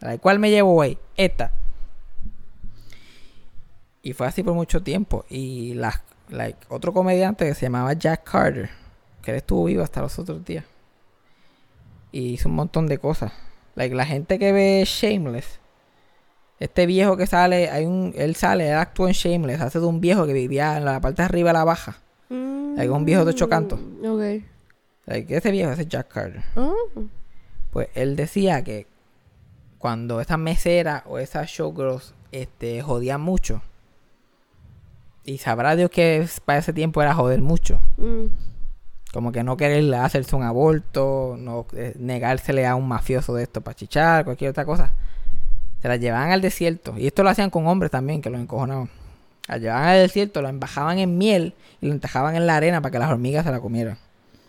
[0.00, 0.98] "Ay, ¿Cuál me llevo hoy?
[1.16, 1.52] Esta.
[4.02, 5.24] Y fue así por mucho tiempo.
[5.28, 8.70] Y las like, otro comediante que se llamaba Jack Carter,
[9.22, 10.64] que él estuvo vivo hasta los otros días.
[12.12, 13.32] Y hizo un montón de cosas.
[13.74, 15.60] Like, la gente que ve Shameless,
[16.60, 20.00] este viejo que sale, hay un, él sale, él actúa en Shameless, hace de un
[20.00, 21.98] viejo que vivía en la parte de arriba de la baja.
[22.30, 23.80] Like, un viejo de ocho cantos.
[23.80, 24.44] Mm, Ok.
[25.06, 26.42] Like, ese viejo ese es Jack Carter.
[26.54, 26.72] Ah,
[27.70, 28.86] Pues él decía que
[29.78, 33.62] cuando esas meseras o esas showgirls este, jodían mucho,
[35.24, 38.26] y sabrá Dios que para ese tiempo era joder mucho, mm.
[39.12, 43.60] como que no querer hacerse un aborto, no eh, negársele a un mafioso de esto
[43.60, 44.92] para chichar, cualquier otra cosa,
[45.80, 48.88] se las llevaban al desierto, y esto lo hacían con hombres también, que los encojonaban.
[49.46, 52.92] Las llevaban al desierto, lo embajaban en miel y lo encajaban en la arena para
[52.92, 53.96] que las hormigas se la comieran.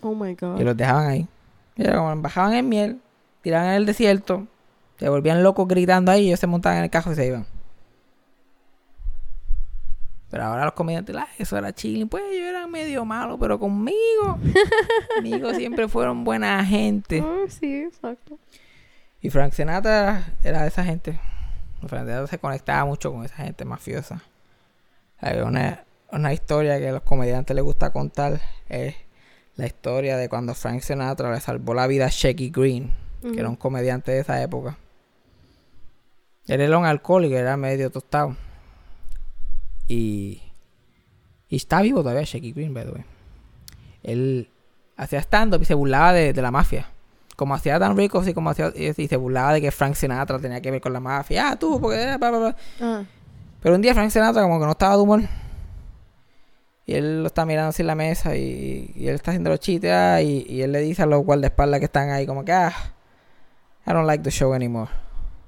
[0.01, 0.59] Oh my God.
[0.59, 1.27] Y los dejaban ahí.
[1.75, 2.99] Y era como bajaban en miel,
[3.41, 4.47] tiraban en el desierto,
[4.97, 7.45] se volvían locos gritando ahí y ellos se montaban en el carro y se iban.
[10.29, 12.07] Pero ahora los comediantes, "Ah, eso era chilling.
[12.07, 14.37] Pues yo era medio malo, pero conmigo.
[15.15, 17.23] conmigo siempre fueron buena gente.
[17.25, 18.37] Ah, sí, exacto.
[19.21, 21.19] Y Frank Sinatra era de esa gente.
[21.87, 24.23] Frank Sinatra se conectaba mucho con esa gente mafiosa.
[25.19, 28.39] Hay una, una historia que a los comediantes les gusta contar.
[28.69, 28.95] Es
[29.55, 33.49] la historia de cuando Frank Sinatra le salvó la vida a Shecky Green, que era
[33.49, 34.77] un comediante de esa época.
[36.47, 38.37] Él era un alcohólico, era medio tostado.
[39.87, 40.41] Y,
[41.49, 43.05] y está vivo todavía Shecky Green, by the way.
[44.01, 44.49] Él
[44.95, 46.87] hacía stand-up y se burlaba de, de la mafia.
[47.39, 50.59] Como hacía Dan Rico, y como hacía, y, se burlaba de que Frank Sinatra tenía
[50.59, 51.51] que ver con la mafia.
[51.51, 52.17] Ah, tú, porque...
[52.17, 52.55] bla, bla, bla.
[52.81, 53.03] Ah,
[53.63, 55.21] Pero un día Frank Sinatra como que no estaba de humor.
[56.85, 59.61] Y él lo está mirando así en la mesa y, y él está haciendo los
[59.61, 62.51] chistes ah, y, y él le dice a los guardaespaldas que están ahí como que
[62.51, 62.73] ah,
[63.87, 64.91] I don't like the show anymore.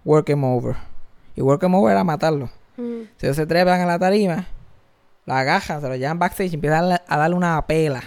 [0.05, 0.77] Work him over.
[1.35, 2.49] Y work him over era matarlo.
[2.77, 4.45] mm, Si ellos se trepan a la tarima,
[5.25, 8.01] la agajan, se lo llevan backstage y empiezan a darle una pela.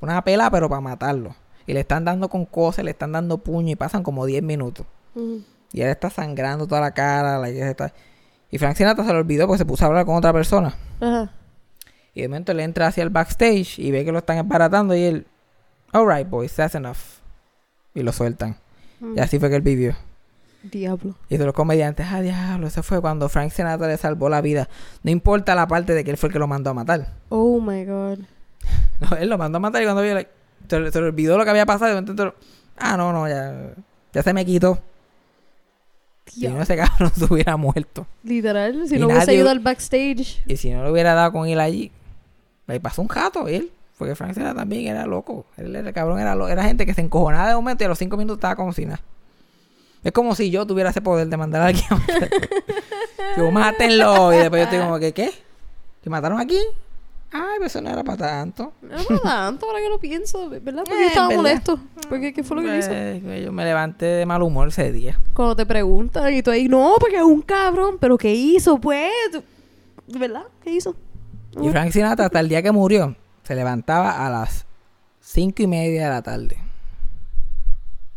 [0.00, 1.36] Una pela pero para matarlo.
[1.68, 4.84] Y le están dando con cosas, le están dando puño y pasan como 10 minutos.
[5.14, 5.36] mm.
[5.70, 7.38] Y él está sangrando toda la cara.
[7.38, 7.92] la- y, está-
[8.50, 10.74] y Frank Sinatra se lo olvidó porque se puso a hablar con otra persona.
[11.00, 11.30] Ajá.
[12.14, 15.02] Y de momento él entra hacia el backstage y ve que lo están embaratando y
[15.04, 15.26] él,
[15.92, 16.96] alright boys, that's enough.
[17.94, 18.56] Y lo sueltan.
[19.00, 19.18] Mm.
[19.18, 19.94] Y así fue que él vivió.
[20.62, 21.14] Diablo.
[21.28, 24.68] Y de los comediantes, ah, diablo, eso fue cuando Frank Sinatra le salvó la vida.
[25.02, 27.12] No importa la parte de que él fue el que lo mandó a matar.
[27.28, 28.18] Oh my god.
[29.00, 30.30] No, él lo mandó a matar y cuando vio, like,
[30.68, 31.94] se, le- se le olvidó lo que había pasado.
[31.94, 32.34] Momento,
[32.76, 33.72] ah, no, no, ya,
[34.12, 34.78] ya se me quitó.
[36.26, 38.06] Si no, ese cabrón se hubiera muerto.
[38.22, 40.42] Literal, si Y no hubiese nadie- ido al backstage.
[40.46, 41.90] Y si no le hubiera dado con él allí,
[42.66, 43.70] le pasó un jato él.
[43.96, 45.44] Porque Frank Sinatra también era loco.
[45.56, 47.88] Él era el cabrón, era, lo- era gente que se encojonaba de momento y a
[47.88, 49.00] los cinco minutos estaba como si nada.
[50.04, 51.84] Es como si yo tuviera ese poder de mandar a alguien.
[53.36, 54.32] Digo, mátenlo.
[54.32, 55.32] Y después yo estoy como que, ¿qué?
[56.02, 56.58] ¿Que mataron aquí?
[57.30, 58.72] Ay, pero eso no era para tanto.
[58.80, 60.82] No, no tanto, ahora que lo pienso, ¿verdad?
[60.86, 61.42] Porque Eh, yo estaba ¿verdad?
[61.42, 61.80] molesto.
[62.08, 62.90] Porque ¿qué fue lo que hizo?
[62.90, 65.18] Eh, yo me levanté de mal humor ese día.
[65.34, 69.12] Cuando te preguntan y tú ahí, no, porque es un cabrón, pero ¿qué hizo, pues?
[70.06, 70.44] ¿Verdad?
[70.62, 70.94] ¿Qué hizo?
[71.60, 74.64] Y Frank Sinatra, hasta el día que murió, se levantaba a las
[75.20, 76.56] cinco y media de la tarde.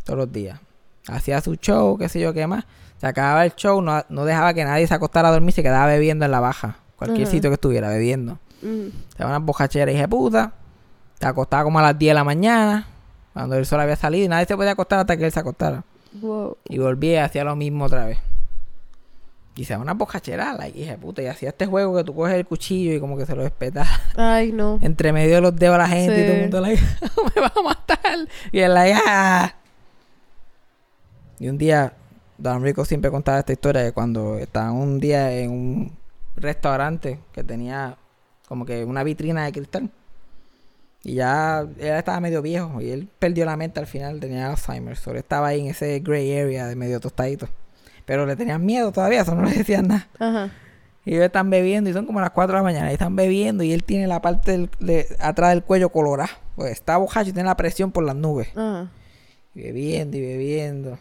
[0.06, 0.60] Todos los días.
[1.08, 2.64] Hacía su show, qué sé yo qué más.
[3.00, 5.88] Se acababa el show, no, no dejaba que nadie se acostara a dormir, se quedaba
[5.88, 6.78] bebiendo en la baja.
[6.96, 8.38] Cualquier sitio que estuviera bebiendo.
[8.62, 8.88] Mm.
[9.10, 10.54] Se daba unas bocacheras, hija de puta.
[11.20, 12.88] Se acostaba como a las 10 de la mañana,
[13.34, 15.84] cuando el sol había salido, y nadie se podía acostar hasta que él se acostara.
[16.14, 16.58] Wow.
[16.68, 18.18] Y volvía y hacía lo mismo otra vez.
[19.56, 21.22] Y se daba una bocachera, la hija de puta.
[21.22, 23.88] Y hacía este juego que tú coges el cuchillo y como que se lo espetas
[24.16, 24.80] Ay, no.
[24.82, 26.82] entre medio de los dedos a la gente y todo el mundo like,
[27.36, 28.00] me va a matar.
[28.52, 29.54] Y él like, "Ah".
[31.40, 31.94] Y un día,
[32.38, 35.98] Don Rico siempre contaba esta historia de cuando estaban un día en un
[36.36, 37.98] restaurante que tenía
[38.52, 39.90] como que una vitrina de cristal.
[41.06, 44.98] Y ya él estaba medio viejo y él perdió la mente al final, tenía Alzheimer.
[44.98, 47.48] Solo estaba ahí en ese gray area de medio tostadito.
[48.06, 50.10] Pero le tenían miedo todavía, eso no le decían nada.
[50.20, 50.52] Ajá.
[51.06, 52.90] Y ellos están bebiendo y son como las 4 de la mañana.
[52.92, 56.30] Y están bebiendo y él tiene la parte del- de, atrás del cuello colorada.
[56.58, 58.50] Pues está bojacho y tiene la presión por las nubes.
[58.58, 58.92] Ajá.
[59.56, 61.00] Y bebiendo y bebiendo.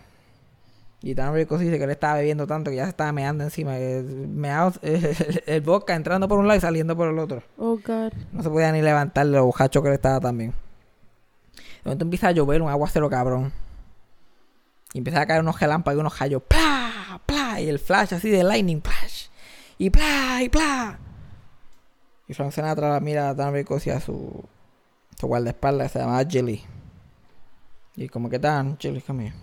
[1.03, 3.72] Y tan rico dice que él estaba bebiendo tanto que ya se estaba meando encima.
[3.78, 7.42] meado- el, el vodka entrando por un lado y saliendo por el otro.
[7.57, 8.12] Oh, God.
[8.32, 10.51] No se podía ni levantar lo bojacho que él estaba también.
[10.53, 13.51] De momento empieza a llover un aguacero cabrón.
[14.92, 16.42] Y empieza a caer unos relámpagos y unos rayos.
[16.46, 17.20] ¡Pla!
[17.24, 17.61] ¡Pla!
[17.61, 18.82] Y el flash así de lightning.
[18.82, 19.28] ¡Flash!
[19.78, 20.40] Y ¡pla!
[20.42, 20.98] Y ¡pla!
[22.28, 24.44] Y Frank Sinatra mira a Dan Rickles y a su,
[25.18, 26.62] su guardaespaldas que se llamaba Jilly.
[27.96, 29.34] Y como que Dan, Jilly, come here.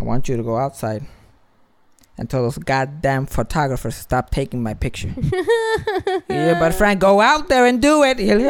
[0.00, 1.02] I want you to go outside
[2.16, 5.12] and tell those goddamn photographers to stop taking my picture.
[6.28, 8.18] y yo, but Frank, go out there and do it.
[8.18, 8.40] Y él,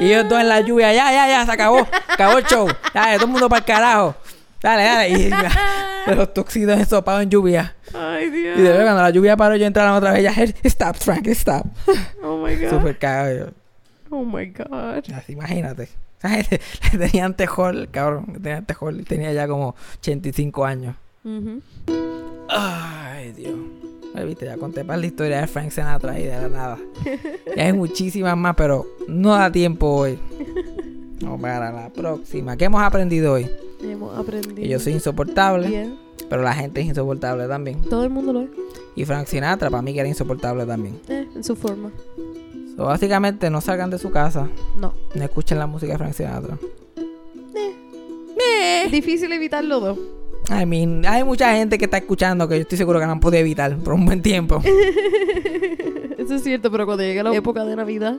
[0.00, 1.86] y yo estoy en la lluvia, ya, ya, ya, se acabó.
[2.08, 2.68] Acabó el show.
[2.92, 4.16] Dale, todo el mundo para el carajo.
[4.60, 5.08] Dale, dale.
[5.10, 5.30] Y
[6.10, 7.76] de los tuxidos ensopados en lluvia.
[7.94, 8.58] Ay, Dios.
[8.58, 10.24] Y de verdad, cuando la lluvia paró, yo entraron otra vez.
[10.24, 10.32] Ya,
[10.64, 11.66] stop, Frank, stop.
[12.20, 12.70] Oh, my God.
[12.70, 13.38] Súper cagado.
[13.38, 13.46] yo.
[14.10, 15.04] Oh, my God.
[15.14, 15.88] Así, imagínate.
[16.92, 18.26] Le tenían tejol, cabrón.
[18.34, 19.00] Le tenían tejol.
[19.00, 20.96] y Tenía ya como 85 años.
[22.48, 23.54] Ay, Dios.
[24.14, 26.78] Ay, viste, ya conté para la historia de Frank Sinatra y de la nada.
[27.56, 30.18] Hay muchísimas más, pero no da tiempo hoy.
[31.22, 32.56] Vamos para la próxima.
[32.56, 33.48] ¿Qué hemos aprendido hoy?
[33.82, 34.54] Hemos aprendido.
[34.56, 35.96] Que yo soy insoportable, Bien.
[36.28, 37.80] pero la gente es insoportable también.
[37.82, 38.50] Todo el mundo lo es.
[38.96, 41.00] Y Frank Sinatra, para mí, que era insoportable también.
[41.08, 41.90] Eh, en su forma.
[42.82, 44.92] So, básicamente, no salgan de su casa, No.
[45.14, 46.58] no escuchen la música de Frank Sinatra.
[48.84, 49.98] Es difícil evitar los dos.
[50.50, 53.20] I mean, hay mucha gente que está escuchando que yo estoy seguro que no han
[53.20, 54.60] podido evitar por un buen tiempo.
[56.18, 58.16] Eso es cierto, pero cuando llega la época de Navidad,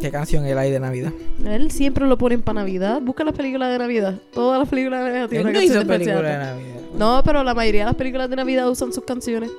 [0.00, 1.12] ¿Qué canción era ahí de Navidad?
[1.44, 3.02] él siempre lo ponen para Navidad.
[3.02, 4.14] Busca las películas de Navidad.
[4.32, 6.38] Todas las películas de Navidad Él tienen no una canción hizo película de.
[6.38, 6.80] Navidad.
[6.96, 9.50] No, pero la mayoría de las películas de Navidad usan sus canciones.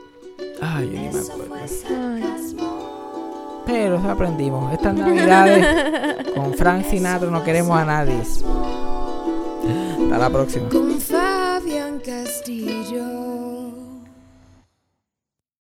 [0.59, 1.53] Ay, yo ni me Eso acuerdo.
[1.55, 2.78] fue sarcasmo.
[3.69, 4.73] Pero eso aprendimos.
[4.73, 8.19] Estas navidades con Frank Sinatra no queremos a nadie.
[8.19, 10.69] Hasta la próxima.
[10.69, 13.58] Con Fabián Castillo.